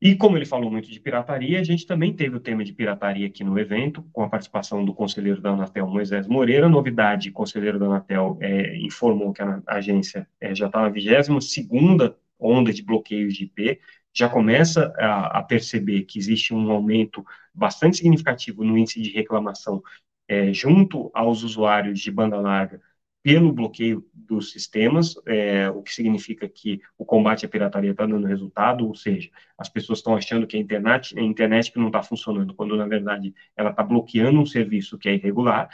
E 0.00 0.16
como 0.16 0.36
ele 0.38 0.46
falou 0.46 0.70
muito 0.70 0.90
de 0.90 0.98
pirataria, 0.98 1.60
a 1.60 1.64
gente 1.64 1.86
também 1.86 2.14
teve 2.14 2.34
o 2.34 2.40
tema 2.40 2.64
de 2.64 2.72
pirataria 2.72 3.26
aqui 3.26 3.44
no 3.44 3.58
evento, 3.58 4.02
com 4.12 4.22
a 4.22 4.28
participação 4.30 4.82
do 4.82 4.94
conselheiro 4.94 5.42
da 5.42 5.50
Anatel, 5.50 5.86
Moisés 5.86 6.26
Moreira. 6.26 6.70
Novidade, 6.70 7.28
o 7.28 7.32
conselheiro 7.32 7.78
da 7.78 7.84
Anatel 7.84 8.38
é, 8.40 8.76
informou 8.78 9.32
que 9.32 9.42
a 9.42 9.62
agência 9.66 10.26
é, 10.40 10.54
já 10.54 10.66
está 10.68 10.80
na 10.80 10.90
22ª 10.90 12.14
onda 12.38 12.72
de 12.72 12.82
bloqueios 12.82 13.34
de 13.34 13.44
IP, 13.44 13.78
já 14.12 14.28
começa 14.28 14.92
a, 14.98 15.38
a, 15.38 15.42
perceber 15.42 16.04
que 16.04 16.18
existe 16.18 16.54
um 16.54 16.70
aumento 16.70 17.24
bastante 17.54 17.98
significativo 17.98 18.64
no 18.64 18.78
índice 18.78 19.02
de 19.02 19.10
reclamação 19.10 19.82
é, 20.26 20.52
junto 20.52 21.10
aos 21.12 21.42
usuários 21.42 22.00
de 22.00 22.10
banda 22.10 22.40
larga 22.40 22.80
pelo 23.22 23.52
bloqueio 23.52 24.08
dos 24.30 24.52
sistemas, 24.52 25.14
é, 25.26 25.68
o 25.70 25.82
que 25.82 25.92
significa 25.92 26.48
que 26.48 26.80
o 26.96 27.04
combate 27.04 27.44
à 27.44 27.48
pirataria 27.48 27.90
está 27.90 28.06
dando 28.06 28.26
resultado, 28.26 28.86
ou 28.86 28.94
seja, 28.94 29.28
as 29.58 29.68
pessoas 29.68 29.98
estão 29.98 30.14
achando 30.14 30.46
que 30.46 30.56
a 30.56 30.60
internet, 30.60 31.18
a 31.18 31.22
internet 31.22 31.72
que 31.72 31.78
não 31.78 31.88
está 31.88 32.02
funcionando, 32.02 32.54
quando 32.54 32.76
na 32.76 32.86
verdade 32.86 33.34
ela 33.56 33.70
está 33.70 33.82
bloqueando 33.82 34.40
um 34.40 34.46
serviço 34.46 34.96
que 34.96 35.08
é 35.08 35.14
irregular. 35.14 35.68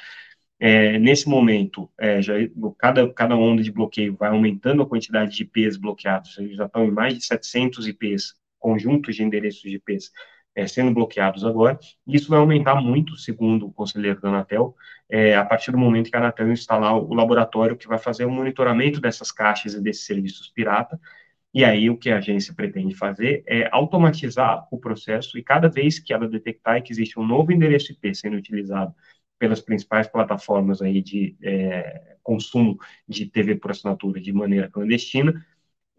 É, 0.59 0.99
nesse 0.99 1.29
momento, 1.29 1.91
é, 1.99 2.23
já, 2.23 2.33
cada, 2.79 3.13
cada 3.13 3.37
onda 3.37 3.63
de 3.63 3.71
bloqueio 3.71 4.17
vai 4.17 4.31
aumentando 4.31 4.83
a 4.83 4.87
quantidade 4.87 5.37
de 5.37 5.43
IPs 5.43 5.77
bloqueados, 5.77 6.39
eles 6.39 6.57
já 6.57 6.65
estão 6.65 6.85
em 6.87 6.91
mais 6.91 7.15
de 7.15 7.25
700 7.27 7.87
IPs, 7.87 8.35
conjuntos 8.59 9.15
de 9.15 9.23
endereços 9.23 9.61
de 9.61 9.77
IPs, 9.77 10.11
é, 10.57 10.67
sendo 10.67 10.93
bloqueados 10.93 11.45
agora. 11.45 11.79
Isso 12.07 12.31
vai 12.31 12.39
aumentar 12.39 12.77
muito, 12.77 13.15
segundo 13.17 13.67
o 13.67 13.73
conselheiro 13.73 14.21
da 14.21 14.31
Anatel, 14.31 14.75
é, 15.09 15.37
a 15.37 15.45
partir 15.45 15.71
do 15.71 15.79
momento 15.79 16.11
que 16.11 16.17
a 16.17 16.19
Anatel 16.19 16.51
instalar 16.51 16.97
o 16.97 17.13
laboratório 17.13 17.77
que 17.77 17.87
vai 17.87 17.99
fazer 17.99 18.25
o 18.25 18.31
monitoramento 18.31 18.99
dessas 18.99 19.31
caixas 19.31 19.75
e 19.75 19.83
desses 19.83 20.07
serviços 20.07 20.49
pirata. 20.49 20.99
E 21.53 21.65
aí 21.65 21.91
o 21.91 21.97
que 21.97 22.11
a 22.11 22.19
agência 22.19 22.55
pretende 22.55 22.95
fazer 22.95 23.45
é 23.47 23.69
automatizar 23.71 24.67
o 24.71 24.79
processo 24.79 25.39
e 25.39 25.43
cada 25.43 25.69
vez 25.69 25.99
que 25.99 26.13
ela 26.13 26.29
detectar 26.29 26.83
que 26.83 26.93
existe 26.93 27.19
um 27.21 27.27
novo 27.27 27.53
endereço 27.53 27.93
IP 27.93 28.15
sendo 28.15 28.37
utilizado 28.37 28.95
pelas 29.39 29.61
principais 29.61 30.07
plataformas 30.07 30.81
aí 30.81 31.03
de 31.03 31.37
é, 31.43 32.17
consumo 32.23 32.79
de 33.07 33.27
TV 33.27 33.57
por 33.57 33.71
assinatura 33.71 34.21
de 34.21 34.33
maneira 34.33 34.71
clandestina, 34.71 35.35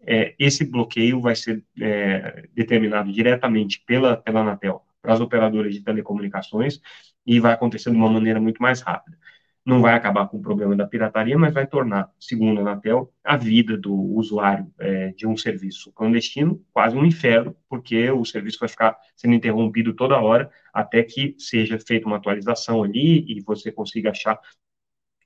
é, 0.06 0.34
esse 0.38 0.64
bloqueio 0.64 1.20
vai 1.20 1.34
ser 1.34 1.64
é, 1.80 2.48
determinado 2.54 3.12
diretamente 3.12 3.82
pela, 3.86 4.16
pela 4.16 4.40
Anatel 4.40 4.82
para 5.00 5.14
as 5.14 5.20
operadoras 5.20 5.74
de 5.74 5.82
telecomunicações 5.82 6.80
e 7.26 7.38
vai 7.40 7.52
acontecer 7.52 7.90
de 7.90 7.96
uma 7.96 8.10
maneira 8.10 8.40
muito 8.40 8.60
mais 8.60 8.80
rápida. 8.80 9.16
Não 9.64 9.82
vai 9.82 9.94
acabar 9.94 10.26
com 10.28 10.38
o 10.38 10.42
problema 10.42 10.74
da 10.74 10.86
pirataria, 10.86 11.36
mas 11.36 11.52
vai 11.52 11.66
tornar, 11.66 12.10
segundo 12.18 12.58
a 12.58 12.62
Anatel, 12.62 13.12
a 13.22 13.36
vida 13.36 13.76
do 13.76 13.94
usuário 13.94 14.66
é, 14.78 15.08
de 15.12 15.26
um 15.26 15.36
serviço 15.36 15.92
clandestino 15.92 16.64
quase 16.72 16.96
um 16.96 17.04
inferno, 17.04 17.54
porque 17.68 18.10
o 18.10 18.24
serviço 18.24 18.58
vai 18.58 18.68
ficar 18.68 18.96
sendo 19.14 19.34
interrompido 19.34 19.92
toda 19.92 20.18
hora 20.18 20.50
até 20.72 21.02
que 21.02 21.34
seja 21.38 21.78
feita 21.78 22.06
uma 22.06 22.16
atualização 22.16 22.82
ali 22.82 23.24
e 23.28 23.42
você 23.42 23.70
consiga 23.70 24.10
achar 24.10 24.40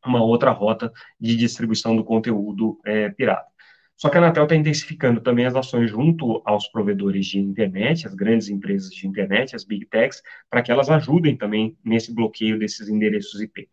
uma 0.04 0.22
outra 0.22 0.50
rota 0.50 0.92
de 1.20 1.36
distribuição 1.36 1.94
do 1.94 2.04
conteúdo 2.04 2.80
é, 2.84 3.10
pirata. 3.10 3.51
Só 3.96 4.08
que 4.08 4.16
a 4.16 4.20
Anatel 4.20 4.44
está 4.44 4.56
intensificando 4.56 5.20
também 5.20 5.46
as 5.46 5.54
ações 5.54 5.90
junto 5.90 6.42
aos 6.44 6.66
provedores 6.68 7.26
de 7.26 7.38
internet, 7.38 8.06
as 8.06 8.14
grandes 8.14 8.48
empresas 8.48 8.90
de 8.90 9.06
internet, 9.06 9.54
as 9.54 9.64
big 9.64 9.86
techs, 9.86 10.22
para 10.50 10.62
que 10.62 10.72
elas 10.72 10.90
ajudem 10.90 11.36
também 11.36 11.76
nesse 11.84 12.12
bloqueio 12.12 12.58
desses 12.58 12.88
endereços 12.88 13.40
IP. 13.40 13.68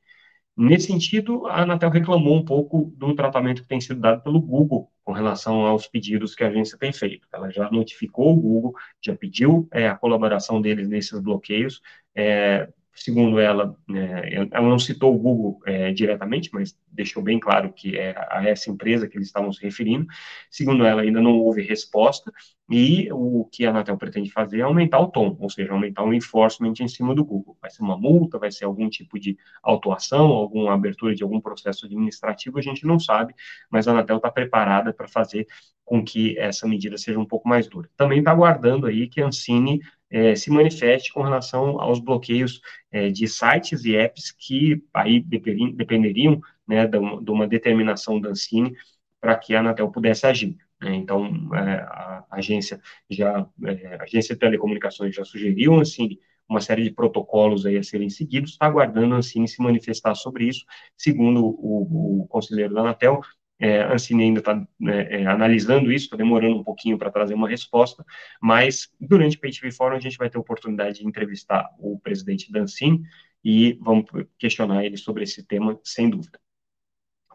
Nesse 0.55 0.87
sentido, 0.87 1.47
a 1.47 1.61
Anatel 1.61 1.89
reclamou 1.89 2.35
um 2.35 2.43
pouco 2.43 2.93
do 2.97 3.15
tratamento 3.15 3.61
que 3.61 3.67
tem 3.67 3.79
sido 3.79 4.01
dado 4.01 4.21
pelo 4.21 4.41
Google 4.41 4.91
com 5.05 5.13
relação 5.13 5.65
aos 5.65 5.87
pedidos 5.87 6.35
que 6.35 6.43
a 6.43 6.49
agência 6.49 6.77
tem 6.77 6.91
feito. 6.91 7.25
Ela 7.31 7.49
já 7.49 7.71
notificou 7.71 8.33
o 8.33 8.35
Google, 8.39 8.73
já 9.01 9.15
pediu 9.15 9.67
é, 9.71 9.87
a 9.87 9.95
colaboração 9.95 10.61
deles 10.61 10.87
nesses 10.89 11.17
bloqueios, 11.19 11.81
é, 12.13 12.67
segundo 13.03 13.39
ela, 13.39 13.75
é, 13.95 14.35
ela 14.35 14.67
não 14.67 14.77
citou 14.77 15.15
o 15.15 15.19
Google 15.19 15.59
é, 15.65 15.91
diretamente, 15.91 16.49
mas 16.53 16.77
deixou 16.91 17.23
bem 17.23 17.39
claro 17.39 17.71
que 17.73 17.97
é 17.97 18.13
a 18.29 18.45
essa 18.47 18.69
empresa 18.69 19.07
que 19.07 19.17
eles 19.17 19.27
estavam 19.27 19.51
se 19.53 19.61
referindo. 19.63 20.05
Segundo 20.51 20.85
ela, 20.85 21.01
ainda 21.01 21.21
não 21.21 21.31
houve 21.31 21.61
resposta, 21.61 22.31
e 22.69 23.11
o 23.11 23.45
que 23.51 23.65
a 23.65 23.71
Anatel 23.71 23.97
pretende 23.97 24.31
fazer 24.31 24.59
é 24.59 24.61
aumentar 24.61 24.99
o 24.99 25.07
tom, 25.07 25.35
ou 25.39 25.49
seja, 25.49 25.71
aumentar 25.73 26.03
o 26.03 26.13
enforcement 26.13 26.73
em 26.79 26.87
cima 26.87 27.15
do 27.15 27.25
Google. 27.25 27.57
Vai 27.59 27.71
ser 27.71 27.81
uma 27.81 27.97
multa, 27.97 28.37
vai 28.37 28.51
ser 28.51 28.65
algum 28.65 28.87
tipo 28.89 29.19
de 29.19 29.37
autuação, 29.63 30.27
alguma 30.27 30.73
abertura 30.73 31.15
de 31.15 31.23
algum 31.23 31.41
processo 31.41 31.85
administrativo, 31.87 32.59
a 32.59 32.61
gente 32.61 32.85
não 32.85 32.99
sabe, 32.99 33.33
mas 33.71 33.87
a 33.87 33.91
Anatel 33.91 34.17
está 34.17 34.29
preparada 34.29 34.93
para 34.93 35.07
fazer 35.07 35.47
com 35.83 36.03
que 36.05 36.37
essa 36.37 36.67
medida 36.67 36.97
seja 36.99 37.19
um 37.19 37.25
pouco 37.25 37.49
mais 37.49 37.67
dura. 37.67 37.89
Também 37.97 38.19
está 38.19 38.31
aguardando 38.31 38.85
aí 38.85 39.07
que 39.07 39.19
a 39.19 39.25
Ancine 39.25 39.81
é, 40.11 40.35
se 40.35 40.51
manifeste 40.51 41.11
com 41.11 41.23
relação 41.23 41.81
aos 41.81 41.99
bloqueios 41.99 42.61
é, 42.91 43.09
de 43.09 43.27
sites 43.27 43.83
e 43.85 43.95
apps 43.95 44.31
que 44.31 44.83
aí 44.93 45.19
dependeriam 45.19 46.39
né, 46.67 46.85
de, 46.85 46.97
uma 46.97 47.47
determinação 47.47 48.21
da 48.21 48.29
Ancine 48.29 48.75
para 49.19 49.35
que 49.35 49.55
a 49.55 49.59
Anatel 49.59 49.89
pudesse 49.91 50.27
agir. 50.27 50.55
Né? 50.81 50.95
Então, 50.95 51.27
é, 51.55 51.81
a 51.81 52.25
agência 52.31 52.79
já, 53.09 53.47
é, 53.65 53.95
a 53.95 54.03
agência 54.03 54.35
de 54.35 54.39
telecomunicações 54.39 55.15
já 55.15 55.23
sugeriu 55.23 55.75
a 55.75 55.81
Ancine 55.81 56.19
uma 56.47 56.61
série 56.61 56.83
de 56.83 56.89
protocolos 56.91 57.65
aí 57.65 57.77
a 57.77 57.83
serem 57.83 58.09
seguidos, 58.09 58.51
está 58.51 58.65
aguardando 58.65 59.13
a 59.13 59.19
Ancine 59.19 59.47
se 59.47 59.61
manifestar 59.61 60.15
sobre 60.15 60.45
isso, 60.45 60.65
segundo 60.97 61.45
o, 61.45 62.23
o 62.23 62.27
conselheiro 62.27 62.73
da 62.73 62.81
Anatel, 62.81 63.21
é, 63.59 63.81
a 63.81 63.93
Ancine 63.93 64.23
ainda 64.23 64.39
está 64.39 64.55
né, 64.79 65.21
é, 65.21 65.25
analisando 65.27 65.91
isso, 65.91 66.05
está 66.05 66.17
demorando 66.17 66.57
um 66.57 66.63
pouquinho 66.63 66.97
para 66.97 67.11
trazer 67.11 67.33
uma 67.33 67.47
resposta, 67.47 68.05
mas 68.41 68.89
durante 68.99 69.37
o 69.37 69.39
PayTV 69.39 69.71
Forum 69.71 69.97
a 69.97 69.99
gente 69.99 70.17
vai 70.17 70.29
ter 70.29 70.37
a 70.37 70.41
oportunidade 70.41 70.99
de 70.99 71.07
entrevistar 71.07 71.69
o 71.77 71.99
presidente 71.99 72.51
da 72.51 72.61
Ancine 72.61 73.01
e 73.43 73.77
vamos 73.81 74.05
questionar 74.37 74.85
ele 74.85 74.97
sobre 74.97 75.23
esse 75.23 75.45
tema, 75.45 75.79
sem 75.83 76.09
dúvida. 76.09 76.39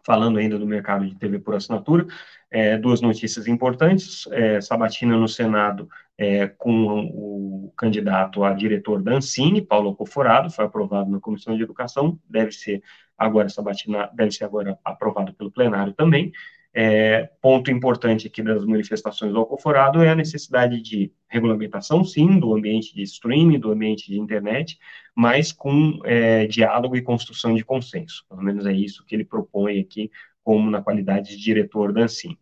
Falando 0.05 0.37
ainda 0.37 0.59
do 0.59 0.67
mercado 0.67 1.05
de 1.05 1.15
TV 1.15 1.39
por 1.39 1.55
assinatura, 1.55 2.05
é, 2.51 2.77
duas 2.77 3.01
notícias 3.01 3.47
importantes. 3.47 4.27
É, 4.31 4.61
Sabatina 4.61 5.17
no 5.17 5.27
Senado 5.27 5.89
é, 6.17 6.47
com 6.47 7.05
o 7.13 7.73
candidato 7.75 8.43
a 8.43 8.53
diretor 8.53 9.01
da 9.01 9.13
Ancine, 9.13 9.61
Paulo 9.61 9.95
Coforado, 9.95 10.49
foi 10.49 10.65
aprovado 10.65 11.09
na 11.09 11.19
Comissão 11.19 11.55
de 11.57 11.63
Educação, 11.63 12.19
deve 12.29 12.51
ser 12.51 12.81
agora 13.17 13.49
Sabatina, 13.49 14.09
deve 14.13 14.31
ser 14.31 14.45
agora 14.45 14.77
aprovado 14.83 15.33
pelo 15.33 15.51
plenário 15.51 15.93
também. 15.93 16.31
É, 16.77 17.29
ponto 17.41 17.71
importante 17.71 18.27
aqui 18.27 18.43
das 18.43 18.65
manifestações 18.65 19.31
do 19.31 19.39
Alcoforado 19.39 20.03
é 20.03 20.09
a 20.09 20.15
necessidade 20.15 20.81
de 20.81 21.09
regulamentação, 21.29 22.03
sim, 22.03 22.37
do 22.37 22.53
ambiente 22.53 22.93
de 22.93 23.01
streaming, 23.03 23.57
do 23.59 23.71
ambiente 23.71 24.11
de 24.11 24.19
internet, 24.19 24.77
mas 25.15 25.53
com 25.53 26.01
é, 26.03 26.45
diálogo 26.47 26.97
e 26.97 27.01
construção 27.01 27.55
de 27.55 27.63
consenso. 27.63 28.25
Pelo 28.27 28.43
menos 28.43 28.65
é 28.65 28.73
isso 28.73 29.05
que 29.05 29.15
ele 29.15 29.23
propõe 29.23 29.79
aqui, 29.79 30.11
como 30.43 30.69
na 30.69 30.81
qualidade 30.81 31.29
de 31.29 31.41
diretor 31.41 31.93
da 31.93 32.01
Ancine. 32.01 32.37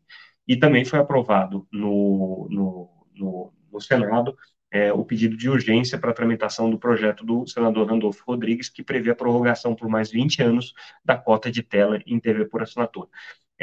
E 0.47 0.57
também 0.57 0.83
foi 0.83 0.97
aprovado 0.97 1.67
no, 1.71 2.47
no, 2.49 2.89
no, 3.15 3.53
no 3.71 3.79
Senado 3.79 4.35
é, 4.71 4.91
o 4.91 5.05
pedido 5.05 5.37
de 5.37 5.47
urgência 5.47 5.99
para 5.99 6.11
tramitação 6.11 6.71
do 6.71 6.79
projeto 6.79 7.23
do 7.23 7.45
senador 7.45 7.87
Randolfo 7.87 8.23
Rodrigues, 8.25 8.69
que 8.69 8.83
prevê 8.83 9.11
a 9.11 9.15
prorrogação 9.15 9.75
por 9.75 9.87
mais 9.87 10.09
20 10.09 10.41
anos 10.41 10.73
da 11.05 11.15
cota 11.15 11.51
de 11.51 11.61
tela 11.61 12.01
em 12.07 12.19
TV 12.19 12.45
por 12.45 12.63
assinatura. 12.63 13.07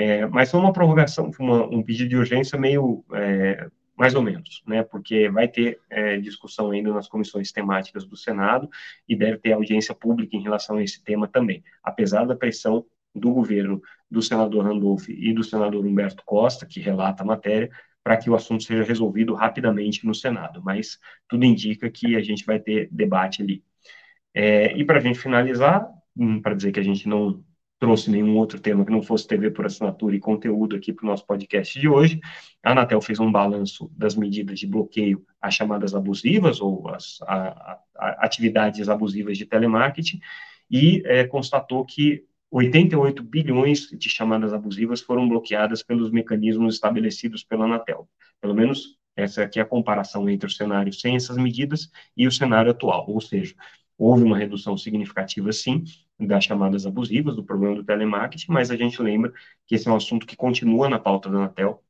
É, 0.00 0.24
mas 0.26 0.50
foi 0.50 0.58
uma 0.58 0.72
prorrogação, 0.72 1.30
uma, 1.38 1.66
um 1.66 1.82
pedido 1.82 2.08
de 2.08 2.16
urgência 2.16 2.58
meio 2.58 3.04
é, 3.12 3.68
mais 3.94 4.14
ou 4.14 4.22
menos, 4.22 4.62
né? 4.66 4.82
Porque 4.82 5.28
vai 5.28 5.46
ter 5.46 5.78
é, 5.90 6.16
discussão 6.16 6.70
ainda 6.70 6.90
nas 6.90 7.06
comissões 7.06 7.52
temáticas 7.52 8.06
do 8.06 8.16
Senado 8.16 8.66
e 9.06 9.14
deve 9.14 9.36
ter 9.36 9.52
audiência 9.52 9.94
pública 9.94 10.34
em 10.34 10.42
relação 10.42 10.78
a 10.78 10.82
esse 10.82 11.04
tema 11.04 11.28
também, 11.28 11.62
apesar 11.84 12.24
da 12.24 12.34
pressão 12.34 12.86
do 13.14 13.30
governo 13.30 13.82
do 14.10 14.22
senador 14.22 14.64
Randolph 14.64 15.06
e 15.10 15.34
do 15.34 15.44
senador 15.44 15.84
Humberto 15.84 16.22
Costa, 16.24 16.64
que 16.64 16.80
relata 16.80 17.22
a 17.22 17.26
matéria, 17.26 17.70
para 18.02 18.16
que 18.16 18.30
o 18.30 18.34
assunto 18.34 18.64
seja 18.64 18.82
resolvido 18.82 19.34
rapidamente 19.34 20.06
no 20.06 20.14
Senado, 20.14 20.62
mas 20.64 20.98
tudo 21.28 21.44
indica 21.44 21.90
que 21.90 22.16
a 22.16 22.22
gente 22.22 22.46
vai 22.46 22.58
ter 22.58 22.88
debate 22.90 23.42
ali. 23.42 23.62
É, 24.32 24.74
e 24.78 24.82
para 24.82 24.96
a 24.96 25.02
gente 25.02 25.18
finalizar, 25.18 25.86
hum, 26.16 26.40
para 26.40 26.54
dizer 26.54 26.72
que 26.72 26.80
a 26.80 26.84
gente 26.84 27.06
não 27.06 27.44
trouxe 27.80 28.10
nenhum 28.10 28.36
outro 28.36 28.60
tema 28.60 28.84
que 28.84 28.92
não 28.92 29.02
fosse 29.02 29.26
TV 29.26 29.50
por 29.50 29.64
assinatura 29.64 30.14
e 30.14 30.20
conteúdo 30.20 30.76
aqui 30.76 30.92
para 30.92 31.04
o 31.04 31.08
nosso 31.08 31.26
podcast 31.26 31.80
de 31.80 31.88
hoje, 31.88 32.20
a 32.62 32.72
Anatel 32.72 33.00
fez 33.00 33.18
um 33.18 33.32
balanço 33.32 33.90
das 33.96 34.14
medidas 34.14 34.60
de 34.60 34.66
bloqueio 34.66 35.24
às 35.40 35.54
chamadas 35.54 35.94
abusivas 35.94 36.60
ou 36.60 36.84
a, 36.88 37.78
atividades 38.18 38.90
abusivas 38.90 39.38
de 39.38 39.46
telemarketing 39.46 40.20
e 40.70 41.02
é, 41.06 41.24
constatou 41.26 41.82
que 41.86 42.22
88 42.50 43.22
bilhões 43.22 43.88
de 43.88 44.10
chamadas 44.10 44.52
abusivas 44.52 45.00
foram 45.00 45.26
bloqueadas 45.26 45.82
pelos 45.82 46.10
mecanismos 46.10 46.74
estabelecidos 46.74 47.42
pela 47.42 47.64
Anatel. 47.64 48.06
Pelo 48.42 48.54
menos 48.54 48.98
essa 49.16 49.42
aqui 49.42 49.58
é 49.58 49.62
a 49.62 49.66
comparação 49.66 50.28
entre 50.28 50.46
o 50.46 50.52
cenário 50.52 50.92
sem 50.92 51.16
essas 51.16 51.38
medidas 51.38 51.90
e 52.14 52.26
o 52.26 52.32
cenário 52.32 52.70
atual, 52.70 53.06
ou 53.08 53.20
seja, 53.22 53.54
houve 53.96 54.22
uma 54.22 54.36
redução 54.36 54.76
significativa, 54.76 55.52
sim, 55.52 55.84
das 56.26 56.44
chamadas 56.44 56.86
abusivas, 56.86 57.36
do 57.36 57.44
problema 57.44 57.76
do 57.76 57.84
telemarketing, 57.84 58.52
mas 58.52 58.70
a 58.70 58.76
gente 58.76 59.00
lembra 59.02 59.32
que 59.66 59.74
esse 59.74 59.88
é 59.88 59.90
um 59.90 59.96
assunto 59.96 60.26
que 60.26 60.36
continua 60.36 60.88
na 60.88 60.98
pauta 60.98 61.30
da 61.30 61.38
Anatel, 61.38 61.82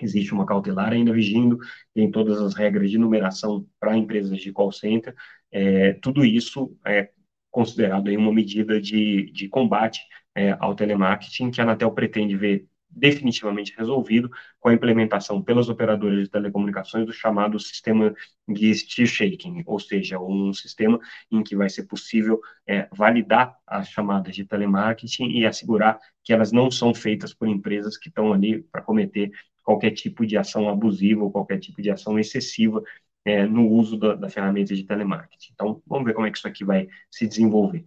existe 0.00 0.32
uma 0.32 0.46
cautelar 0.46 0.92
ainda 0.92 1.12
vigindo, 1.12 1.58
tem 1.94 2.10
todas 2.10 2.40
as 2.40 2.54
regras 2.54 2.90
de 2.90 2.98
numeração 2.98 3.66
para 3.78 3.96
empresas 3.96 4.38
de 4.40 4.52
call 4.52 4.72
center, 4.72 5.14
é, 5.50 5.94
tudo 5.94 6.24
isso 6.24 6.76
é, 6.86 7.10
considerado 7.50 8.08
aí 8.08 8.16
uma 8.16 8.32
medida 8.32 8.80
de, 8.80 9.30
de 9.32 9.48
combate 9.48 10.00
é, 10.34 10.56
ao 10.58 10.74
telemarketing, 10.74 11.50
que 11.50 11.60
a 11.60 11.64
Anatel 11.64 11.92
pretende 11.92 12.36
ver 12.36 12.66
definitivamente 12.94 13.74
resolvido 13.76 14.30
com 14.60 14.68
a 14.68 14.74
implementação 14.74 15.42
pelas 15.42 15.68
operadoras 15.68 16.24
de 16.24 16.30
telecomunicações 16.30 17.06
do 17.06 17.12
chamado 17.12 17.58
sistema 17.58 18.14
de 18.48 18.74
steer 18.74 19.08
shaking, 19.08 19.62
ou 19.66 19.78
seja, 19.78 20.18
um 20.18 20.52
sistema 20.52 21.00
em 21.30 21.42
que 21.42 21.56
vai 21.56 21.68
ser 21.68 21.84
possível 21.84 22.40
é, 22.66 22.88
validar 22.92 23.56
as 23.66 23.88
chamadas 23.88 24.34
de 24.34 24.44
telemarketing 24.44 25.30
e 25.30 25.46
assegurar 25.46 25.98
que 26.22 26.32
elas 26.32 26.52
não 26.52 26.70
são 26.70 26.94
feitas 26.94 27.34
por 27.34 27.48
empresas 27.48 27.96
que 27.96 28.08
estão 28.08 28.32
ali 28.32 28.62
para 28.62 28.82
cometer 28.82 29.30
qualquer 29.62 29.92
tipo 29.92 30.26
de 30.26 30.36
ação 30.36 30.68
abusiva 30.68 31.22
ou 31.22 31.30
qualquer 31.30 31.58
tipo 31.58 31.80
de 31.80 31.90
ação 31.90 32.18
excessiva 32.18 32.82
é, 33.24 33.46
no 33.46 33.68
uso 33.68 33.96
da, 33.96 34.14
da 34.14 34.28
ferramenta 34.28 34.74
de 34.74 34.84
telemarketing. 34.84 35.52
Então, 35.54 35.82
vamos 35.86 36.04
ver 36.04 36.14
como 36.14 36.26
é 36.26 36.30
que 36.30 36.38
isso 36.38 36.48
aqui 36.48 36.64
vai 36.64 36.88
se 37.10 37.26
desenvolver. 37.26 37.84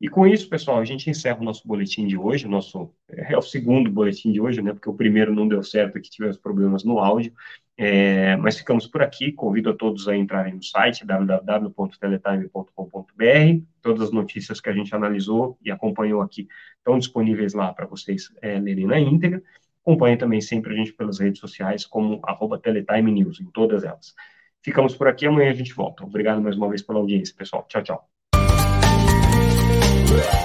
E 0.00 0.08
com 0.08 0.26
isso, 0.26 0.48
pessoal, 0.48 0.78
a 0.78 0.84
gente 0.84 1.08
encerra 1.08 1.40
o 1.40 1.44
nosso 1.44 1.66
boletim 1.66 2.06
de 2.06 2.16
hoje, 2.16 2.46
o 2.46 2.50
nosso 2.50 2.92
é 3.08 3.36
o 3.36 3.42
segundo 3.42 3.90
boletim 3.90 4.32
de 4.32 4.40
hoje, 4.40 4.60
né? 4.60 4.72
Porque 4.72 4.88
o 4.88 4.94
primeiro 4.94 5.34
não 5.34 5.48
deu 5.48 5.62
certo, 5.62 6.00
que 6.00 6.10
tivemos 6.10 6.36
problemas 6.36 6.84
no 6.84 6.98
áudio. 6.98 7.32
É, 7.76 8.36
mas 8.36 8.58
ficamos 8.58 8.86
por 8.86 9.02
aqui. 9.02 9.32
Convido 9.32 9.70
a 9.70 9.74
todos 9.74 10.06
a 10.08 10.16
entrarem 10.16 10.54
no 10.54 10.62
site 10.62 11.06
www.teletime.com.br. 11.06 13.64
Todas 13.82 14.02
as 14.02 14.12
notícias 14.12 14.60
que 14.60 14.68
a 14.68 14.72
gente 14.72 14.94
analisou 14.94 15.58
e 15.62 15.70
acompanhou 15.70 16.20
aqui 16.20 16.48
estão 16.78 16.98
disponíveis 16.98 17.54
lá 17.54 17.72
para 17.72 17.86
vocês 17.86 18.28
é, 18.42 18.58
lerem 18.58 18.86
na 18.86 19.00
íntegra. 19.00 19.42
Acompanhem 19.82 20.16
também 20.16 20.40
sempre 20.40 20.72
a 20.72 20.76
gente 20.76 20.92
pelas 20.92 21.18
redes 21.18 21.40
sociais, 21.40 21.84
como 21.84 22.20
arroba 22.24 22.58
Teletime 22.58 23.12
News, 23.12 23.40
em 23.40 23.46
todas 23.46 23.84
elas. 23.84 24.14
Ficamos 24.62 24.96
por 24.96 25.08
aqui, 25.08 25.26
amanhã 25.26 25.50
a 25.50 25.54
gente 25.54 25.74
volta. 25.74 26.04
Obrigado 26.04 26.40
mais 26.40 26.56
uma 26.56 26.68
vez 26.68 26.82
pela 26.82 27.00
audiência, 27.00 27.34
pessoal. 27.36 27.66
Tchau, 27.68 27.82
tchau. 27.82 28.23
Yeah. 30.14 30.43